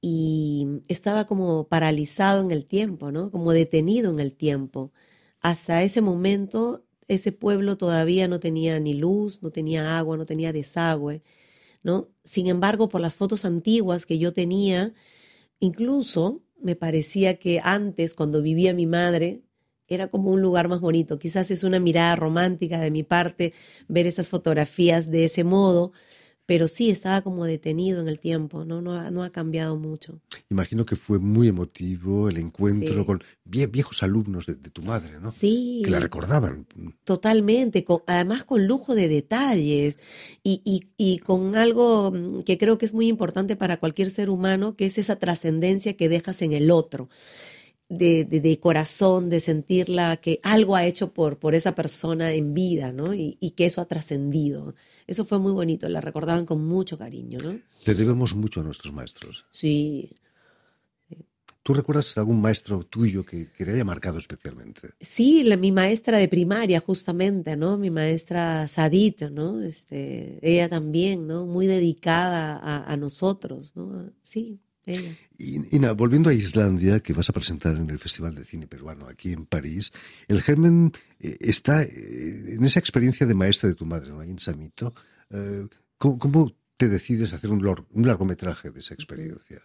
y 0.02 0.82
estaba 0.88 1.26
como 1.26 1.68
paralizado 1.68 2.42
en 2.42 2.52
el 2.52 2.68
tiempo, 2.68 3.12
¿no? 3.12 3.32
Como 3.32 3.52
detenido 3.52 4.12
en 4.12 4.20
el 4.20 4.36
tiempo. 4.36 4.92
Hasta 5.42 5.84
ese 5.84 6.02
momento, 6.02 6.86
ese 7.08 7.32
pueblo 7.32 7.78
todavía 7.78 8.28
no 8.28 8.40
tenía 8.40 8.80
ni 8.80 8.94
luz, 8.94 9.44
no 9.44 9.52
tenía 9.52 9.98
agua, 9.98 10.18
no 10.18 10.26
tenía 10.26 10.52
desagüe, 10.54 11.24
¿no? 11.84 12.10
Sin 12.24 12.48
embargo, 12.48 12.90
por 12.90 13.02
las 13.02 13.16
fotos 13.16 13.46
antiguas 13.46 14.06
que 14.06 14.20
yo 14.20 14.34
tenía, 14.34 14.94
incluso 15.60 16.44
me 16.62 16.76
parecía 16.76 17.40
que 17.40 17.62
antes, 17.64 18.14
cuando 18.14 18.42
vivía 18.42 18.74
mi 18.74 18.88
madre, 18.88 19.44
era 19.88 20.10
como 20.10 20.32
un 20.32 20.42
lugar 20.42 20.68
más 20.68 20.82
bonito. 20.82 21.20
Quizás 21.20 21.52
es 21.52 21.64
una 21.64 21.80
mirada 21.80 22.16
romántica 22.16 22.80
de 22.80 22.92
mi 22.92 23.04
parte 23.04 23.54
ver 23.88 24.08
esas 24.08 24.30
fotografías 24.30 25.10
de 25.10 25.26
ese 25.26 25.44
modo, 25.44 25.94
pero 26.48 26.68
sí 26.68 26.90
estaba 26.90 27.22
como 27.22 27.46
detenido 27.46 28.02
en 28.02 28.08
el 28.08 28.20
tiempo, 28.20 28.66
no, 28.66 28.82
no, 28.82 28.94
ha, 28.96 29.12
no 29.12 29.24
ha 29.24 29.30
cambiado 29.30 29.78
mucho. 29.78 30.20
Imagino 30.50 30.86
que 30.86 30.96
fue 30.96 31.20
muy 31.20 31.48
emotivo 31.50 32.30
el 32.30 32.38
encuentro 32.38 33.02
Sí. 33.02 33.06
con 33.06 33.20
vie- 33.48 33.70
viejos 33.70 34.02
alumnos 34.02 34.48
de, 34.48 34.56
de 34.56 34.70
tu 34.72 34.82
madre, 34.82 35.20
¿no? 35.20 35.30
Sí, 35.30 35.82
Que 35.86 35.92
la 35.92 36.00
recordaban. 36.00 36.66
totalmente, 37.04 37.84
con- 37.84 38.02
además 38.08 38.44
con 38.46 38.66
lujo 38.66 38.96
de 38.96 39.08
detalles 39.08 40.00
y, 40.44 40.62
y- 40.66 40.88
y 40.98 41.20
con 41.20 41.56
algo 41.56 42.12
mm, 42.12 42.44
que 42.44 42.58
creo 42.58 42.78
que 42.78 42.86
es 42.86 42.94
muy 42.94 43.08
importante 43.08 43.56
para 43.56 43.78
cualquier 43.78 44.10
ser 44.10 44.30
humano, 44.30 44.76
que 44.76 44.86
es 44.88 44.98
esa 44.98 45.18
trascendencia 45.18 45.96
que 45.96 46.10
dejas 46.10 46.42
en 46.42 46.54
el 46.54 46.72
otro. 46.72 47.10
De, 47.90 48.26
de- 48.26 48.42
de 48.42 48.60
corazón, 48.60 49.30
de 49.30 49.40
sentirla 49.40 50.18
que 50.18 50.42
algo 50.44 50.76
ha 50.76 50.86
hecho 50.86 51.14
por, 51.14 51.38
por 51.40 51.56
esa 51.56 51.74
persona 51.74 52.34
en 52.34 52.54
vida, 52.54 52.92
¿no? 52.92 53.14
Y, 53.14 53.38
y 53.40 53.52
que 53.52 53.66
eso 53.66 53.80
ha 53.80 53.86
trascendido. 53.88 54.76
Eso 55.08 55.24
fue 55.24 55.40
muy 55.40 55.54
bonito, 55.54 55.88
la 55.88 56.02
recordaban 56.02 56.46
con 56.46 56.66
mucho 56.66 56.98
cariño, 56.98 57.40
¿no? 57.42 57.58
Le 57.86 57.94
debemos 57.96 58.36
mucho 58.36 58.60
a 58.60 58.64
nuestros 58.64 58.94
maestros. 58.94 59.46
Sí, 59.50 60.12
¿Tú 61.64 61.74
recuerdas 61.74 62.18
algún 62.18 62.40
maestro 62.40 62.84
tuyo 62.84 63.26
que, 63.26 63.52
que 63.52 63.66
te 63.66 63.72
haya 63.72 63.84
marcado 63.84 64.18
especialmente? 64.20 64.92
Sí, 65.02 65.44
la, 65.44 65.58
mi 65.58 65.74
maestra 65.74 66.18
de 66.18 66.30
primaria, 66.30 66.80
justamente, 66.80 67.58
¿no? 67.58 67.78
Mi 67.78 67.90
maestra 67.90 68.70
Sadit, 68.70 69.24
¿no? 69.32 69.62
Este, 69.62 70.40
ella 70.42 70.70
también, 70.70 71.28
¿no? 71.28 71.46
Muy 71.46 71.68
dedicada 71.68 72.56
a, 72.58 72.90
a 72.90 72.96
nosotros, 72.96 73.76
¿no? 73.76 74.10
Sí, 74.24 74.62
Y, 75.38 75.80
volviendo 75.96 76.30
a 76.30 76.34
Islandia, 76.34 77.02
que 77.02 77.14
vas 77.14 77.30
a 77.30 77.34
presentar 77.34 77.76
en 77.76 77.90
el 77.90 78.00
Festival 78.00 78.34
de 78.36 78.44
Cine 78.44 78.68
Peruano 78.68 79.08
aquí 79.08 79.34
en 79.34 79.46
París, 79.46 79.92
el 80.28 80.42
germen 80.42 80.94
eh, 81.20 81.38
está 81.40 81.84
eh, 81.84 82.56
en 82.56 82.64
esa 82.64 82.80
experiencia 82.80 83.28
de 83.28 83.34
maestra 83.34 83.70
de 83.70 83.76
tu 83.76 83.86
madre, 83.86 84.10
¿no? 84.10 84.22
Ahí 84.22 84.32
en 84.32 84.40
Samito. 84.40 84.94
Eh, 85.30 85.68
¿cómo, 85.98 86.18
¿Cómo 86.18 86.56
te 86.78 86.88
decides 86.88 87.34
hacer 87.34 87.50
un 87.50 88.06
largometraje 88.06 88.72
de 88.72 88.80
esa 88.80 88.94
experiencia? 88.94 89.62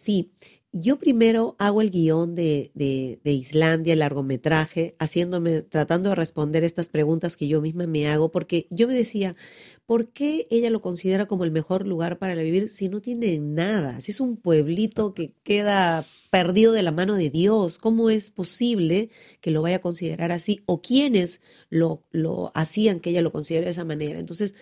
Sí, 0.00 0.30
yo 0.70 0.96
primero 1.00 1.56
hago 1.58 1.80
el 1.82 1.90
guion 1.90 2.36
de, 2.36 2.70
de, 2.74 3.18
de 3.24 3.32
Islandia, 3.32 3.94
el 3.94 3.98
largometraje, 3.98 4.94
haciéndome, 5.00 5.62
tratando 5.62 6.10
de 6.10 6.14
responder 6.14 6.62
estas 6.62 6.88
preguntas 6.88 7.36
que 7.36 7.48
yo 7.48 7.60
misma 7.60 7.88
me 7.88 8.06
hago, 8.06 8.30
porque 8.30 8.68
yo 8.70 8.86
me 8.86 8.94
decía, 8.94 9.34
¿por 9.86 10.10
qué 10.10 10.46
ella 10.50 10.70
lo 10.70 10.80
considera 10.82 11.26
como 11.26 11.42
el 11.42 11.50
mejor 11.50 11.84
lugar 11.84 12.18
para 12.20 12.36
vivir 12.36 12.68
si 12.68 12.88
no 12.88 13.00
tiene 13.00 13.40
nada? 13.40 14.00
Si 14.00 14.12
es 14.12 14.20
un 14.20 14.36
pueblito 14.36 15.14
que 15.14 15.32
queda 15.42 16.06
perdido 16.30 16.72
de 16.72 16.84
la 16.84 16.92
mano 16.92 17.16
de 17.16 17.28
Dios, 17.30 17.78
¿cómo 17.78 18.08
es 18.08 18.30
posible 18.30 19.10
que 19.40 19.50
lo 19.50 19.62
vaya 19.62 19.76
a 19.76 19.80
considerar 19.80 20.30
así? 20.30 20.62
¿O 20.66 20.80
quiénes 20.80 21.40
lo, 21.70 22.04
lo 22.12 22.52
hacían 22.54 23.00
que 23.00 23.10
ella 23.10 23.22
lo 23.22 23.32
considere 23.32 23.64
de 23.64 23.72
esa 23.72 23.84
manera? 23.84 24.20
Entonces, 24.20 24.54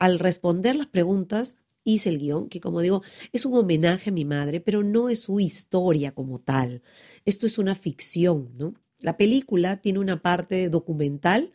al 0.00 0.18
responder 0.18 0.74
las 0.74 0.88
preguntas, 0.88 1.56
hice 1.86 2.10
el 2.10 2.18
guion, 2.18 2.48
que 2.48 2.60
como 2.60 2.82
digo, 2.82 3.02
es 3.32 3.46
un 3.46 3.54
homenaje 3.54 4.10
a 4.10 4.12
mi 4.12 4.26
madre, 4.26 4.60
pero 4.60 4.82
no 4.82 5.08
es 5.08 5.20
su 5.20 5.40
historia 5.40 6.12
como 6.12 6.40
tal. 6.40 6.82
Esto 7.24 7.46
es 7.46 7.58
una 7.58 7.74
ficción, 7.74 8.50
¿no? 8.58 8.74
La 9.00 9.16
película 9.16 9.76
tiene 9.76 10.00
una 10.00 10.20
parte 10.20 10.68
documental 10.68 11.52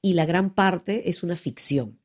y 0.00 0.14
la 0.14 0.26
gran 0.26 0.54
parte 0.54 1.10
es 1.10 1.22
una 1.22 1.34
ficción. 1.34 1.98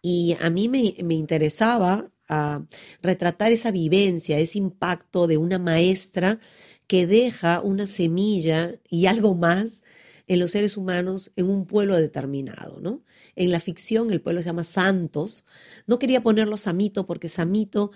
Y 0.00 0.36
a 0.40 0.50
mí 0.50 0.68
me, 0.68 0.94
me 1.02 1.14
interesaba 1.14 2.10
ah, 2.28 2.64
retratar 3.02 3.50
esa 3.50 3.72
vivencia, 3.72 4.38
ese 4.38 4.58
impacto 4.58 5.26
de 5.26 5.36
una 5.36 5.58
maestra 5.58 6.38
que 6.86 7.06
deja 7.06 7.60
una 7.60 7.86
semilla 7.86 8.78
y 8.88 9.06
algo 9.06 9.34
más 9.34 9.82
en 10.26 10.38
los 10.38 10.52
seres 10.52 10.76
humanos 10.76 11.32
en 11.36 11.46
un 11.46 11.66
pueblo 11.66 11.96
determinado, 11.96 12.80
¿no? 12.80 13.02
En 13.36 13.50
la 13.50 13.60
ficción 13.60 14.10
el 14.10 14.20
pueblo 14.20 14.40
se 14.40 14.46
llama 14.46 14.64
Santos. 14.64 15.44
No 15.86 15.98
quería 15.98 16.22
ponerlo 16.22 16.56
Samito 16.56 17.06
porque 17.06 17.28
Samito 17.28 17.90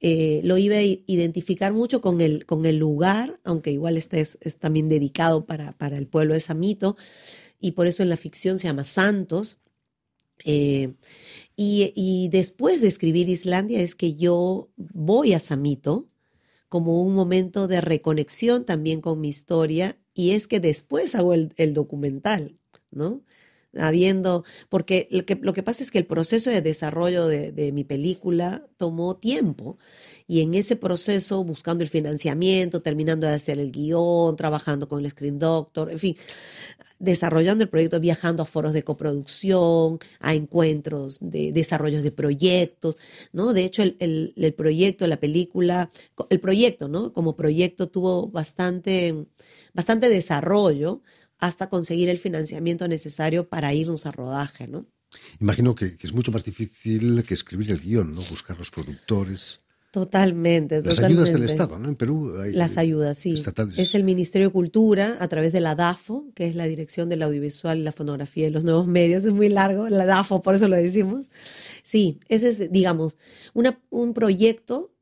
eh, 0.00 0.40
lo 0.44 0.58
iba 0.58 0.76
a 0.76 0.82
identificar 0.82 1.72
mucho 1.72 2.00
con 2.00 2.20
el, 2.20 2.44
con 2.44 2.66
el 2.66 2.76
lugar, 2.76 3.40
aunque 3.44 3.70
igual 3.72 3.96
este 3.96 4.20
es, 4.20 4.38
también 4.58 4.88
dedicado 4.88 5.46
para, 5.46 5.72
para 5.72 5.96
el 5.96 6.06
pueblo 6.06 6.34
de 6.34 6.40
Samito, 6.40 6.96
y 7.58 7.72
por 7.72 7.86
eso 7.86 8.02
en 8.02 8.08
la 8.08 8.16
ficción 8.16 8.58
se 8.58 8.68
llama 8.68 8.84
Santos. 8.84 9.58
Eh, 10.44 10.94
y 11.54 12.28
después 12.30 12.80
de 12.80 12.88
escribir 12.88 13.28
Islandia 13.28 13.82
es 13.82 13.94
que 13.94 14.14
yo 14.14 14.70
voy 14.76 15.34
a 15.34 15.40
Samito 15.40 16.09
como 16.70 17.02
un 17.02 17.14
momento 17.14 17.68
de 17.68 17.82
reconexión 17.82 18.64
también 18.64 19.02
con 19.02 19.20
mi 19.20 19.28
historia 19.28 19.98
y 20.14 20.30
es 20.32 20.46
que 20.48 20.60
después 20.60 21.14
hago 21.16 21.34
el, 21.34 21.74
documental, 21.74 22.58
¿no? 22.92 23.22
Habiendo, 23.78 24.44
porque 24.68 25.08
lo 25.42 25.52
que, 25.52 25.62
pasa 25.62 25.84
es 25.84 25.92
que 25.92 25.98
el 25.98 26.06
proceso 26.06 26.50
de 26.50 26.60
desarrollo 26.60 27.28
de, 27.28 27.52
de 27.52 27.70
mi 27.70 27.84
película 27.84 28.66
tomó 28.76 29.16
tiempo 29.16 29.78
y 30.26 30.42
en 30.42 30.54
ese 30.54 30.76
proceso 30.76 31.44
buscando 31.44 31.82
el 31.84 31.90
financiamiento, 31.90 32.82
terminando 32.82 33.26
de 33.26 33.34
hacer 33.34 33.58
el 33.58 33.72
guion, 33.72 34.36
trabajando 34.36 34.88
con 34.88 35.04
el 35.04 35.10
Screen 35.10 35.38
Doctor, 35.38 35.90
en 35.90 35.98
fin, 35.98 36.16
desarrollando 37.00 37.64
el 37.64 37.70
proyecto, 37.70 37.98
viajando 37.98 38.42
a 38.42 38.46
foros 38.46 38.72
de 38.72 38.84
coproducción, 38.84 39.98
a 40.20 40.34
encuentros 40.34 41.18
de 41.20 41.50
desarrollos 41.50 42.02
de 42.02 42.12
proyectos, 42.12 42.96
¿no? 43.32 43.52
De 43.52 43.64
hecho, 43.64 43.82
el, 43.82 43.96
el, 43.98 44.34
el 44.36 44.54
proyecto, 44.54 45.06
la 45.06 45.18
película, 45.18 45.90
el 46.28 46.40
proyecto, 46.40 46.88
¿no? 46.88 47.12
Como 47.12 47.36
proyecto 47.36 47.88
tuvo 47.88 48.28
bastante, 48.28 49.26
bastante 49.74 50.08
desarrollo 50.08 51.02
hasta 51.40 51.68
conseguir 51.68 52.08
el 52.08 52.18
financiamiento 52.18 52.86
necesario 52.88 53.48
para 53.48 53.72
irnos 53.74 54.06
a 54.06 54.12
rodaje, 54.12 54.68
¿no? 54.68 54.86
Imagino 55.40 55.74
que, 55.74 55.96
que 55.96 56.06
es 56.06 56.12
mucho 56.12 56.30
más 56.30 56.44
difícil 56.44 57.24
que 57.24 57.34
escribir 57.34 57.70
el 57.72 57.80
guion, 57.80 58.14
¿no? 58.14 58.20
Buscar 58.30 58.56
los 58.58 58.70
productores. 58.70 59.60
Totalmente, 59.90 60.76
Las 60.76 60.94
totalmente. 60.94 61.22
ayudas 61.22 61.32
del 61.32 61.42
Estado, 61.50 61.76
¿no? 61.80 61.88
En 61.88 61.96
Perú 61.96 62.32
hay 62.40 62.52
Las 62.52 62.78
ayudas, 62.78 63.18
sí. 63.18 63.32
estatales. 63.32 63.76
Es 63.76 63.96
el 63.96 64.04
Ministerio 64.04 64.46
de 64.48 64.52
Cultura 64.52 65.16
a 65.18 65.26
través 65.26 65.52
de 65.52 65.60
la 65.60 65.74
DAFO, 65.74 66.26
que 66.36 66.46
es 66.46 66.54
la 66.54 66.66
Dirección 66.66 67.08
del 67.08 67.22
Audiovisual 67.22 67.76
y 67.78 67.82
la 67.82 67.90
Fonografía 67.90 68.46
y 68.46 68.50
los 68.50 68.62
Nuevos 68.62 68.86
Medios. 68.86 69.24
Es 69.24 69.32
muy 69.32 69.48
largo, 69.48 69.88
la 69.88 70.04
DAFO, 70.04 70.42
por 70.42 70.54
eso 70.54 70.68
lo 70.68 70.76
decimos. 70.76 71.26
Sí, 71.82 72.20
ese 72.28 72.50
es, 72.50 72.70
digamos, 72.70 73.18
una, 73.52 73.80
un 73.90 74.14
proyecto 74.14 74.94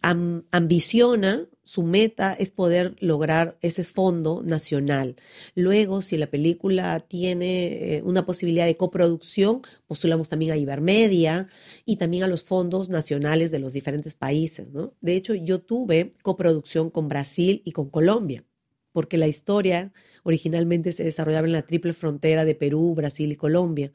am- 0.00 0.44
ambiciona, 0.52 1.48
su 1.70 1.84
meta 1.84 2.32
es 2.32 2.50
poder 2.50 2.96
lograr 2.98 3.56
ese 3.62 3.84
fondo 3.84 4.42
nacional. 4.42 5.14
Luego, 5.54 6.02
si 6.02 6.16
la 6.16 6.26
película 6.26 6.98
tiene 6.98 7.98
eh, 7.98 8.02
una 8.02 8.26
posibilidad 8.26 8.66
de 8.66 8.76
coproducción, 8.76 9.62
postulamos 9.86 10.28
también 10.28 10.50
a 10.50 10.56
Ibermedia 10.56 11.46
y 11.84 11.94
también 11.94 12.24
a 12.24 12.26
los 12.26 12.42
fondos 12.42 12.88
nacionales 12.88 13.52
de 13.52 13.60
los 13.60 13.72
diferentes 13.72 14.16
países. 14.16 14.70
De 15.00 15.14
hecho, 15.14 15.32
yo 15.32 15.60
tuve 15.60 16.16
coproducción 16.22 16.90
con 16.90 17.08
Brasil 17.08 17.62
y 17.64 17.70
con 17.70 17.88
Colombia, 17.88 18.42
porque 18.90 19.16
la 19.16 19.28
historia 19.28 19.92
originalmente 20.24 20.90
se 20.90 21.04
desarrollaba 21.04 21.46
en 21.46 21.52
la 21.52 21.62
triple 21.68 21.92
frontera 21.92 22.44
de 22.44 22.56
Perú, 22.56 22.96
Brasil 22.96 23.30
y 23.30 23.36
Colombia 23.36 23.92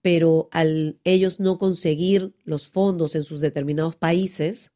pero 0.00 0.48
al 0.52 1.00
ellos 1.02 1.40
no 1.40 1.58
conseguir 1.58 2.32
los 2.44 2.68
fondos 2.68 3.16
en 3.16 3.24
sus 3.24 3.40
determinados 3.40 3.96
países, 3.96 4.72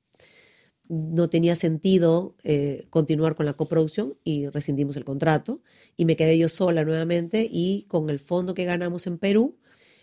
no 0.92 1.30
tenía 1.30 1.56
sentido 1.56 2.36
eh, 2.44 2.84
continuar 2.90 3.34
con 3.34 3.46
la 3.46 3.54
coproducción 3.54 4.14
y 4.24 4.48
rescindimos 4.48 4.98
el 4.98 5.04
contrato 5.04 5.62
y 5.96 6.04
me 6.04 6.16
quedé 6.16 6.36
yo 6.36 6.50
sola 6.50 6.84
nuevamente 6.84 7.48
y 7.50 7.86
con 7.88 8.10
el 8.10 8.18
fondo 8.18 8.52
que 8.52 8.66
ganamos 8.66 9.06
en 9.06 9.16
Perú 9.16 9.56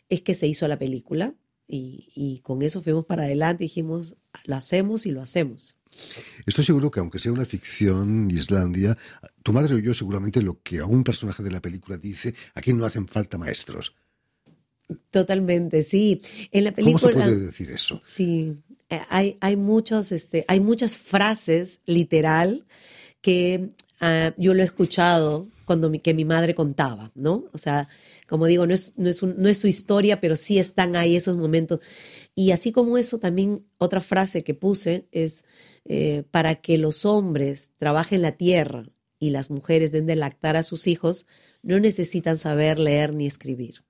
es 0.10 0.24
que 0.24 0.34
se 0.34 0.48
hizo 0.48 0.67
la 0.67 0.79
película 0.79 1.36
y, 1.67 2.10
y 2.15 2.39
con 2.39 2.63
eso 2.63 2.81
fuimos 2.81 3.05
para 3.05 3.25
adelante 3.25 3.63
y 3.63 3.67
dijimos, 3.67 4.15
lo 4.46 4.55
hacemos 4.55 5.05
y 5.05 5.12
lo 5.12 5.22
hacemos. 5.22 5.77
Estoy 6.48 6.65
seguro 6.65 6.89
que 6.89 7.00
aunque 7.00 7.19
sea 7.19 7.34
una 7.34 7.46
ficción, 7.46 8.31
Islandia, 8.31 8.98
tu 9.43 9.53
madre 9.53 9.75
oyó 9.75 9.93
seguramente 9.93 10.41
lo 10.41 10.60
que 10.63 10.79
a 10.79 10.86
un 10.86 11.03
personaje 11.03 11.43
de 11.43 11.51
la 11.51 11.62
película 11.62 12.00
dice, 12.00 12.34
aquí 12.55 12.74
no 12.74 12.84
hacen 12.86 13.08
falta 13.08 13.38
maestros. 13.38 13.96
Totalmente, 15.12 15.84
sí. 15.84 16.19
En 16.51 16.63
la 16.63 16.72
¿Cómo 16.74 16.98
se 16.98 17.10
película... 17.10 17.25
puede 17.25 17.46
decir 17.46 17.69
eso? 17.69 18.00
Sí, 18.03 18.58
hay, 19.10 19.38
hay, 19.39 19.55
muchos, 19.55 20.12
este, 20.12 20.46
hay 20.48 20.60
muchas 20.60 20.98
frases 20.98 21.81
literal 21.86 22.65
que 23.22 23.69
uh, 24.01 24.41
yo 24.41 24.53
lo 24.53 24.62
he 24.62 24.65
escuchado 24.65 25.48
cuando 25.65 25.89
mi, 25.89 26.00
que 26.00 26.15
mi 26.15 26.25
madre 26.25 26.55
contaba, 26.55 27.12
¿no? 27.13 27.46
O 27.53 27.60
sea, 27.60 27.88
como 28.27 28.48
digo, 28.48 28.65
no 28.65 28.74
es, 28.74 28.96
no, 28.98 29.08
es 29.08 29.22
un, 29.22 29.36
no 29.38 29.50
es 29.50 29.60
su 29.60 29.67
historia, 29.67 30.19
pero 30.19 30.36
sí 30.36 30.58
están 30.58 30.96
ahí 30.96 31.15
esos 31.15 31.38
momentos. 31.38 31.79
Y 32.34 32.51
así 32.51 32.72
como 32.72 32.98
eso, 32.98 33.19
también 33.19 33.67
otra 33.77 34.01
frase 34.01 34.43
que 34.43 34.55
puse 34.55 35.08
es, 35.12 35.46
eh, 35.86 36.24
para 36.31 36.55
que 36.55 36.79
los 36.79 37.05
hombres 37.05 37.72
trabajen 37.77 38.24
la 38.24 38.31
tierra 38.31 38.86
y 39.19 39.29
las 39.29 39.51
mujeres 39.51 39.91
den 39.91 40.08
de 40.08 40.15
lactar 40.15 40.55
a 40.55 40.63
sus 40.63 40.88
hijos, 40.88 41.27
no 41.62 41.79
necesitan 41.79 42.38
saber 42.38 42.79
leer 42.79 43.13
ni 43.13 43.27
escribir. 43.27 43.84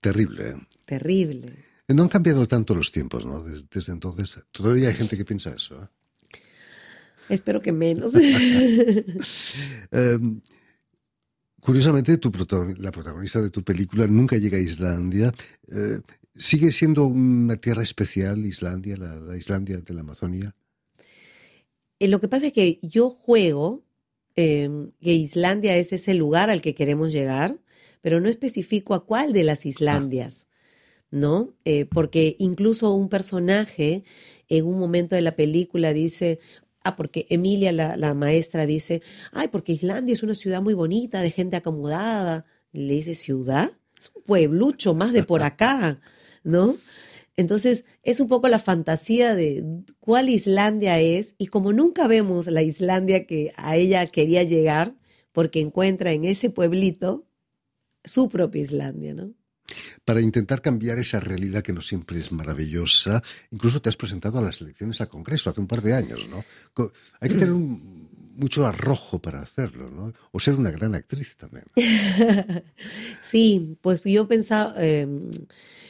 Terrible. 0.00 0.50
¿eh? 0.50 0.56
Terrible. 0.84 1.52
No 1.88 2.02
han 2.02 2.08
cambiado 2.08 2.46
tanto 2.46 2.74
los 2.74 2.90
tiempos, 2.90 3.26
¿no? 3.26 3.42
Desde, 3.42 3.66
desde 3.70 3.92
entonces. 3.92 4.38
Todavía 4.50 4.88
hay 4.88 4.94
gente 4.94 5.16
que 5.16 5.24
piensa 5.24 5.50
eso. 5.50 5.82
¿eh? 5.82 5.88
Espero 7.28 7.60
que 7.60 7.72
menos. 7.72 8.14
um, 9.92 10.40
curiosamente, 11.60 12.18
tu 12.18 12.32
la 12.78 12.90
protagonista 12.90 13.42
de 13.42 13.50
tu 13.50 13.62
película 13.62 14.06
nunca 14.06 14.36
llega 14.36 14.56
a 14.56 14.60
Islandia. 14.60 15.32
Uh, 15.68 16.00
¿Sigue 16.36 16.72
siendo 16.72 17.04
una 17.06 17.56
tierra 17.56 17.82
especial 17.82 18.44
Islandia, 18.44 18.96
la, 18.96 19.20
la 19.20 19.36
Islandia 19.36 19.78
de 19.78 19.94
la 19.94 20.00
Amazonía? 20.00 20.54
Eh, 22.00 22.08
lo 22.08 22.20
que 22.20 22.28
pasa 22.28 22.46
es 22.48 22.52
que 22.52 22.80
yo 22.82 23.08
juego 23.08 23.84
eh, 24.36 24.68
que 25.00 25.12
Islandia 25.12 25.76
es 25.76 25.92
ese 25.92 26.14
lugar 26.14 26.50
al 26.50 26.60
que 26.60 26.74
queremos 26.74 27.12
llegar, 27.12 27.58
pero 28.00 28.20
no 28.20 28.28
especifico 28.28 28.94
a 28.94 29.06
cuál 29.06 29.32
de 29.32 29.44
las 29.44 29.64
Islandias. 29.64 30.48
Ah. 30.48 30.53
¿No? 31.14 31.54
Eh, 31.64 31.86
porque 31.86 32.34
incluso 32.40 32.92
un 32.92 33.08
personaje 33.08 34.02
en 34.48 34.66
un 34.66 34.80
momento 34.80 35.14
de 35.14 35.22
la 35.22 35.36
película 35.36 35.92
dice, 35.92 36.40
ah, 36.82 36.96
porque 36.96 37.26
Emilia, 37.30 37.70
la, 37.70 37.96
la, 37.96 38.14
maestra, 38.14 38.66
dice, 38.66 39.00
ay, 39.32 39.46
porque 39.48 39.72
Islandia 39.72 40.12
es 40.12 40.24
una 40.24 40.34
ciudad 40.34 40.60
muy 40.60 40.74
bonita, 40.74 41.22
de 41.22 41.30
gente 41.30 41.56
acomodada. 41.56 42.46
Le 42.72 42.94
dice, 42.94 43.14
¿ciudad? 43.14 43.72
Es 43.96 44.10
un 44.12 44.22
pueblucho 44.24 44.94
más 44.94 45.12
de 45.12 45.22
por 45.22 45.44
acá, 45.44 46.00
¿no? 46.42 46.76
Entonces, 47.36 47.84
es 48.02 48.18
un 48.18 48.26
poco 48.26 48.48
la 48.48 48.58
fantasía 48.58 49.36
de 49.36 49.64
cuál 50.00 50.28
Islandia 50.28 50.98
es 50.98 51.36
y 51.38 51.46
como 51.46 51.72
nunca 51.72 52.08
vemos 52.08 52.48
la 52.48 52.62
Islandia 52.62 53.24
que 53.26 53.52
a 53.56 53.76
ella 53.76 54.04
quería 54.08 54.42
llegar, 54.42 54.96
porque 55.30 55.60
encuentra 55.60 56.12
en 56.12 56.24
ese 56.24 56.50
pueblito 56.50 57.24
su 58.04 58.28
propia 58.28 58.62
Islandia, 58.62 59.14
¿no? 59.14 59.32
Para 60.04 60.20
intentar 60.20 60.60
cambiar 60.60 60.98
esa 60.98 61.20
realidad 61.20 61.62
que 61.62 61.72
no 61.72 61.80
siempre 61.80 62.18
es 62.18 62.32
maravillosa, 62.32 63.22
incluso 63.50 63.80
te 63.80 63.88
has 63.88 63.96
presentado 63.96 64.38
a 64.38 64.42
las 64.42 64.60
elecciones 64.60 65.00
al 65.00 65.08
Congreso 65.08 65.50
hace 65.50 65.60
un 65.60 65.66
par 65.66 65.82
de 65.82 65.94
años, 65.94 66.28
¿no? 66.28 66.44
Hay 67.20 67.28
que 67.28 67.36
tener 67.36 67.52
mucho 68.36 68.66
arrojo 68.66 69.20
para 69.20 69.40
hacerlo, 69.40 69.90
¿no? 69.90 70.12
O 70.32 70.40
ser 70.40 70.54
una 70.54 70.70
gran 70.70 70.94
actriz 70.94 71.36
también. 71.36 71.64
sí, 73.22 73.76
pues 73.80 74.02
yo 74.02 74.26
pensaba, 74.28 74.74
em, 74.82 75.30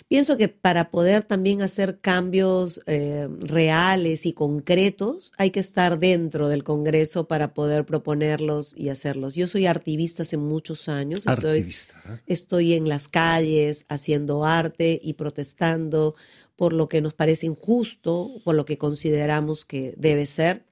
Pienso 0.08 0.36
que 0.36 0.48
para 0.48 0.90
poder 0.90 1.24
también 1.24 1.62
hacer 1.62 1.98
cambios 2.00 2.80
eh, 2.86 3.26
reales 3.40 4.26
y 4.26 4.34
concretos 4.34 5.32
hay 5.38 5.50
que 5.50 5.60
estar 5.60 5.98
dentro 5.98 6.48
del 6.48 6.62
Congreso 6.62 7.26
para 7.26 7.54
poder 7.54 7.86
proponerlos 7.86 8.74
y 8.76 8.90
hacerlos. 8.90 9.34
Yo 9.34 9.48
soy 9.48 9.66
artivista 9.66 10.22
hace 10.22 10.36
muchos 10.36 10.88
años. 10.88 11.26
Artivista. 11.26 11.96
Estoy, 11.96 12.14
¿eh? 12.14 12.20
estoy 12.26 12.72
en 12.74 12.88
las 12.88 13.08
calles 13.08 13.86
haciendo 13.88 14.44
arte 14.44 15.00
y 15.02 15.14
protestando 15.14 16.14
por 16.54 16.74
lo 16.74 16.88
que 16.88 17.00
nos 17.00 17.14
parece 17.14 17.46
injusto, 17.46 18.40
por 18.44 18.54
lo 18.54 18.66
que 18.66 18.76
consideramos 18.76 19.64
que 19.64 19.94
debe 19.96 20.26
ser. 20.26 20.64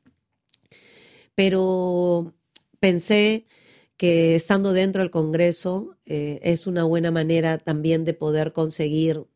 Pero 1.34 2.34
pensé 2.80 3.46
que 3.96 4.34
estando 4.34 4.72
dentro 4.72 5.02
del 5.02 5.10
Congreso 5.10 5.96
eh, 6.06 6.40
es 6.42 6.66
una 6.66 6.84
buena 6.84 7.10
manera 7.10 7.58
también 7.58 8.04
de 8.04 8.14
poder 8.14 8.52
conseguir 8.52 9.26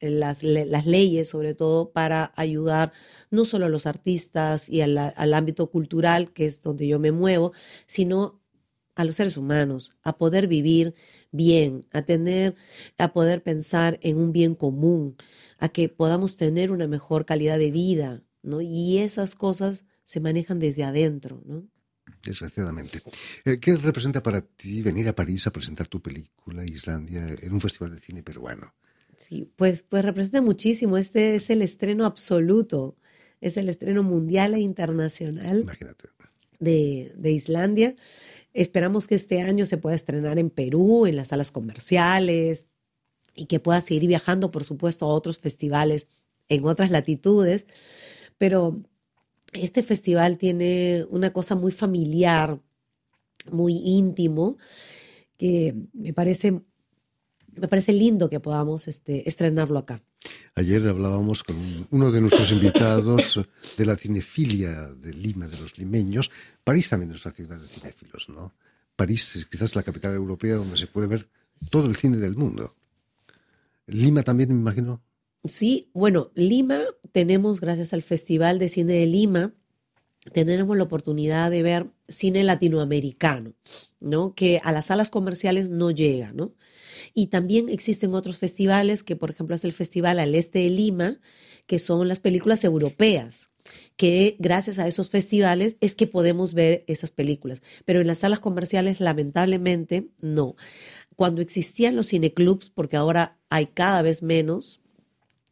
las, 0.00 0.42
las, 0.42 0.86
leyes, 0.86 1.28
sobre 1.28 1.54
todo 1.54 1.90
para 1.90 2.32
ayudar 2.36 2.92
no 3.30 3.44
solo 3.44 3.66
a 3.66 3.68
los 3.68 3.86
artistas 3.86 4.68
y 4.68 4.80
al, 4.82 4.96
al 4.98 5.34
ámbito 5.34 5.70
cultural, 5.70 6.32
que 6.32 6.46
es 6.46 6.62
donde 6.62 6.86
yo 6.86 6.98
me 6.98 7.12
muevo, 7.12 7.52
sino 7.86 8.40
a 8.94 9.04
los 9.04 9.16
seres 9.16 9.36
humanos, 9.36 9.92
a 10.02 10.16
poder 10.16 10.48
vivir 10.48 10.94
bien, 11.30 11.86
a 11.92 12.02
tener, 12.02 12.56
a 12.98 13.12
poder 13.12 13.42
pensar 13.42 13.98
en 14.02 14.16
un 14.16 14.32
bien 14.32 14.54
común, 14.54 15.16
a 15.58 15.68
que 15.68 15.88
podamos 15.88 16.36
tener 16.36 16.70
una 16.70 16.88
mejor 16.88 17.26
calidad 17.26 17.58
de 17.58 17.70
vida, 17.70 18.22
¿no? 18.42 18.62
Y 18.62 18.98
esas 18.98 19.34
cosas 19.34 19.84
se 20.06 20.20
manejan 20.20 20.58
desde 20.58 20.84
adentro, 20.84 21.42
¿no? 21.44 21.68
desgraciadamente. 22.22 23.02
Eh, 23.44 23.58
¿Qué 23.58 23.76
representa 23.76 24.22
para 24.22 24.40
ti 24.42 24.82
venir 24.82 25.08
a 25.08 25.14
París 25.14 25.46
a 25.46 25.52
presentar 25.52 25.88
tu 25.88 26.00
película 26.00 26.64
Islandia 26.64 27.26
en 27.40 27.52
un 27.52 27.60
festival 27.60 27.94
de 27.94 28.00
cine 28.00 28.22
peruano? 28.22 28.74
Sí, 29.18 29.50
pues, 29.56 29.82
pues 29.82 30.04
representa 30.04 30.42
muchísimo. 30.42 30.98
Este 30.98 31.34
es 31.34 31.50
el 31.50 31.62
estreno 31.62 32.04
absoluto, 32.04 32.96
es 33.40 33.56
el 33.56 33.68
estreno 33.68 34.02
mundial 34.02 34.54
e 34.54 34.60
internacional 34.60 35.62
Imagínate. 35.62 36.08
De, 36.58 37.12
de 37.16 37.32
Islandia. 37.32 37.94
Esperamos 38.54 39.06
que 39.06 39.14
este 39.14 39.42
año 39.42 39.66
se 39.66 39.76
pueda 39.76 39.94
estrenar 39.94 40.38
en 40.38 40.50
Perú, 40.50 41.06
en 41.06 41.16
las 41.16 41.28
salas 41.28 41.50
comerciales, 41.50 42.66
y 43.34 43.46
que 43.46 43.60
pueda 43.60 43.80
seguir 43.82 44.08
viajando, 44.08 44.50
por 44.50 44.64
supuesto, 44.64 45.04
a 45.04 45.08
otros 45.08 45.38
festivales 45.38 46.08
en 46.48 46.64
otras 46.64 46.90
latitudes. 46.90 47.66
Pero 48.38 48.82
este 49.52 49.82
festival 49.82 50.38
tiene 50.38 51.06
una 51.10 51.32
cosa 51.32 51.54
muy 51.54 51.72
familiar, 51.72 52.60
muy 53.50 53.74
íntimo, 53.76 54.56
que 55.36 55.74
me 55.92 56.12
parece, 56.12 56.60
me 57.54 57.68
parece 57.68 57.92
lindo 57.92 58.28
que 58.28 58.40
podamos 58.40 58.88
este, 58.88 59.28
estrenarlo 59.28 59.78
acá. 59.78 60.02
Ayer 60.54 60.88
hablábamos 60.88 61.44
con 61.44 61.86
uno 61.90 62.10
de 62.10 62.20
nuestros 62.20 62.50
invitados 62.50 63.46
de 63.76 63.86
la 63.86 63.96
cinefilia 63.96 64.88
de 64.88 65.12
Lima, 65.12 65.46
de 65.46 65.60
los 65.60 65.76
limeños. 65.76 66.30
París 66.64 66.88
también 66.88 67.12
es 67.12 67.24
una 67.26 67.34
ciudad 67.34 67.58
de 67.58 67.68
cinéfilos, 67.68 68.28
¿no? 68.30 68.54
París 68.96 69.36
es 69.36 69.44
quizás 69.44 69.76
la 69.76 69.82
capital 69.82 70.14
europea 70.14 70.54
donde 70.54 70.78
se 70.78 70.86
puede 70.86 71.06
ver 71.06 71.28
todo 71.70 71.86
el 71.86 71.94
cine 71.94 72.16
del 72.16 72.36
mundo. 72.36 72.74
Lima 73.86 74.22
también, 74.22 74.48
me 74.48 74.60
imagino. 74.60 75.02
Sí, 75.48 75.90
bueno, 75.92 76.30
Lima 76.34 76.80
tenemos, 77.12 77.60
gracias 77.60 77.92
al 77.92 78.02
Festival 78.02 78.58
de 78.58 78.68
Cine 78.68 78.92
de 78.94 79.06
Lima, 79.06 79.54
tenemos 80.32 80.76
la 80.76 80.82
oportunidad 80.82 81.50
de 81.50 81.62
ver 81.62 81.86
cine 82.08 82.42
latinoamericano, 82.44 83.54
¿no? 84.00 84.34
Que 84.34 84.60
a 84.64 84.72
las 84.72 84.86
salas 84.86 85.10
comerciales 85.10 85.70
no 85.70 85.90
llega, 85.90 86.32
¿no? 86.32 86.54
Y 87.14 87.28
también 87.28 87.68
existen 87.68 88.14
otros 88.14 88.38
festivales, 88.38 89.02
que 89.02 89.16
por 89.16 89.30
ejemplo 89.30 89.56
es 89.56 89.64
el 89.64 89.72
Festival 89.72 90.18
al 90.18 90.34
Este 90.34 90.60
de 90.60 90.70
Lima, 90.70 91.20
que 91.66 91.78
son 91.78 92.08
las 92.08 92.20
películas 92.20 92.64
europeas, 92.64 93.50
que 93.96 94.36
gracias 94.38 94.78
a 94.78 94.86
esos 94.86 95.10
festivales 95.10 95.76
es 95.80 95.94
que 95.94 96.06
podemos 96.06 96.54
ver 96.54 96.84
esas 96.86 97.12
películas. 97.12 97.62
Pero 97.84 98.00
en 98.00 98.06
las 98.06 98.18
salas 98.18 98.40
comerciales, 98.40 99.00
lamentablemente, 99.00 100.08
no. 100.20 100.56
Cuando 101.14 101.40
existían 101.40 101.96
los 101.96 102.08
cineclubs, 102.08 102.70
porque 102.70 102.96
ahora 102.96 103.38
hay 103.48 103.66
cada 103.66 104.02
vez 104.02 104.22
menos, 104.22 104.80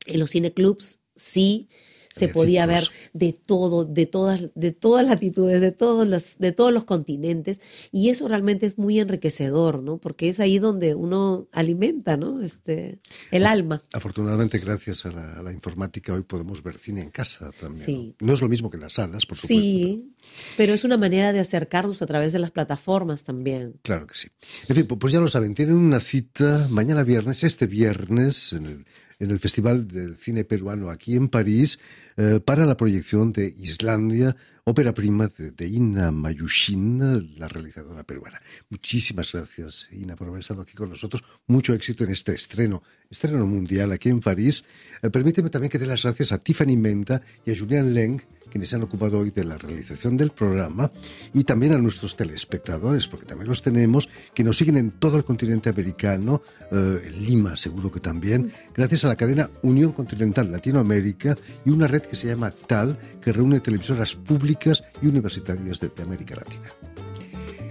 en 0.07 0.21
los 0.21 0.31
cineclubs 0.31 1.01
sí 1.15 1.69
se 2.15 2.29
podía 2.29 2.65
ver 2.67 2.85
de 3.13 3.33
todo, 3.33 3.85
de 3.85 4.07
todas, 4.07 4.49
de 4.55 4.71
todas 4.71 5.05
latitudes, 5.05 5.61
de 5.61 5.73
todos 5.73 6.07
los, 6.07 6.39
de 6.39 6.53
todos 6.53 6.73
los 6.73 6.85
continentes, 6.85 7.61
y 7.91 8.09
eso 8.11 8.29
realmente 8.29 8.67
es 8.67 8.79
muy 8.79 9.01
enriquecedor, 9.01 9.83
¿no? 9.83 9.99
Porque 9.99 10.29
es 10.29 10.39
ahí 10.39 10.61
donde 10.61 10.95
uno 10.95 11.49
alimenta, 11.51 12.17
¿no? 12.17 12.41
Este, 12.41 13.01
el 13.33 13.47
alma. 13.47 13.83
Afortunadamente, 13.93 14.59
gracias 14.59 15.07
a 15.07 15.11
la, 15.43 15.53
informática, 15.53 16.13
hoy 16.13 16.23
podemos 16.23 16.63
ver 16.63 16.79
cine 16.79 17.03
en 17.03 17.11
casa 17.11 17.51
también. 17.59 18.15
¿no? 18.21 18.33
es 18.33 18.41
lo 18.41 18.49
mismo 18.49 18.71
que 18.71 18.77
en 18.77 18.83
las 18.83 18.95
salas, 18.95 19.27
por 19.27 19.37
supuesto. 19.37 19.61
Sí, 19.61 20.15
pero... 20.57 20.73
es 20.75 20.85
una 20.85 20.97
manera 20.97 21.33
de 21.33 21.41
acercarnos 21.41 22.01
a 22.03 22.07
través 22.07 22.33
de 22.33 22.39
las 22.39 22.51
plataformas 22.53 23.25
también. 23.25 23.81
Claro 23.83 24.07
que 24.07 24.15
sí. 24.15 24.29
En 24.69 24.77
fin, 24.77 24.87
pues 24.87 25.13
ya 25.13 25.21
lo 25.21 25.29
saben, 25.29 25.55
tienen 25.55 25.77
una 25.77 25.99
cita 25.99 26.69
mañana 26.71 27.03
viernes, 27.03 27.43
este 27.43 27.67
viernes, 27.67 28.53
en 28.53 28.67
el 28.67 28.87
en 29.25 29.31
el 29.31 29.41
Festival 29.41 29.89
del 29.89 30.17
Cine 30.17 30.45
Peruano 30.45 30.91
aquí 30.91 31.17
en 31.17 31.29
París 31.29 31.79
eh, 32.17 32.41
para 32.45 32.67
la 32.67 32.77
proyección 32.77 33.33
de 33.33 33.55
Islandia, 33.59 34.37
ópera 34.67 34.95
prima 34.95 35.29
de, 35.29 35.67
Ina 35.67 36.11
Mayushin, 36.11 37.39
la 37.39 37.49
realizadora 37.49 38.03
peruana. 38.03 38.41
Muchísimas 38.71 39.33
gracias, 39.33 39.89
Ina, 39.93 40.17
por 40.17 40.29
haber 40.29 40.41
estado 40.41 40.63
aquí 40.63 40.75
con 40.75 40.89
nosotros. 40.89 41.23
Mucho 41.47 41.75
éxito 41.75 42.05
en 42.05 42.11
este 42.11 42.33
estreno, 42.35 42.83
estreno 43.11 43.47
mundial 43.47 43.93
aquí 43.93 44.09
en 44.09 44.21
París. 44.21 44.65
Eh, 45.03 45.11
permíteme 45.11 45.51
también 45.51 45.71
que 45.71 45.79
dé 45.79 45.87
las 45.87 46.03
gracias 46.03 46.33
a 46.33 46.39
Tiffany 46.39 46.77
Menta 46.77 47.21
y 47.45 47.53
a 47.53 47.59
Julian 47.59 47.93
Leng, 47.93 48.23
quienes 48.51 48.71
se 48.71 48.77
han 48.77 48.83
ocupado 48.83 49.19
hoy 49.19 49.31
de 49.33 49.45
la 49.45 49.59
realización 49.59 50.17
del 50.17 50.31
programa, 50.31 50.91
y 51.35 51.45
también 51.45 51.75
a 51.75 51.79
nuestros 51.79 52.17
telespectadores, 52.17 53.07
porque 53.09 53.27
también 53.27 53.49
los 53.49 53.63
tenemos, 53.63 54.09
que 54.33 54.45
nos 54.45 54.57
siguen 54.57 54.79
en 54.79 54.93
todo 54.93 55.19
el 55.19 55.25
continente 55.25 55.69
americano, 55.69 56.41
eh, 56.71 57.03
en 57.07 57.25
Lima 57.25 57.57
seguro 57.57 57.93
que 57.93 58.01
también, 58.01 58.51
gracias 58.75 59.05
a 59.05 59.09
la 59.09 59.17
cadena 59.17 59.51
Unión 59.63 59.93
Continental 59.93 60.51
Latinoamérica 60.51 61.37
y 61.67 61.71
una 61.71 61.87
red 61.87 62.03
que 62.03 62.17
se 62.17 62.29
llama 62.29 62.51
TAL, 62.51 62.99
que 63.21 63.33
reúne 63.33 63.61
televisoras 63.61 64.15
públicas 64.15 64.54
y 65.03 65.07
universitarias 65.07 65.81
de, 65.81 65.91
América 66.03 66.37
Latina. 66.37 66.69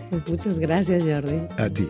Pues 0.09 0.29
muchas 0.29 0.59
gracias, 0.59 1.03
Jordi. 1.03 1.41
A 1.57 1.69
ti, 1.69 1.87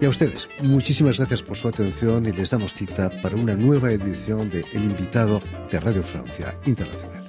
Y 0.00 0.04
a 0.04 0.08
ustedes, 0.08 0.48
muchísimas 0.62 1.18
gracias 1.18 1.42
por 1.42 1.56
su 1.56 1.68
atención 1.68 2.26
y 2.26 2.32
les 2.32 2.50
damos 2.50 2.74
cita 2.74 3.10
para 3.22 3.36
una 3.36 3.54
nueva 3.54 3.92
edición 3.92 4.50
de 4.50 4.64
El 4.72 4.84
invitado 4.84 5.40
de 5.70 5.78
Radio 5.78 6.02
Francia 6.02 6.54
Internacional. 6.66 7.19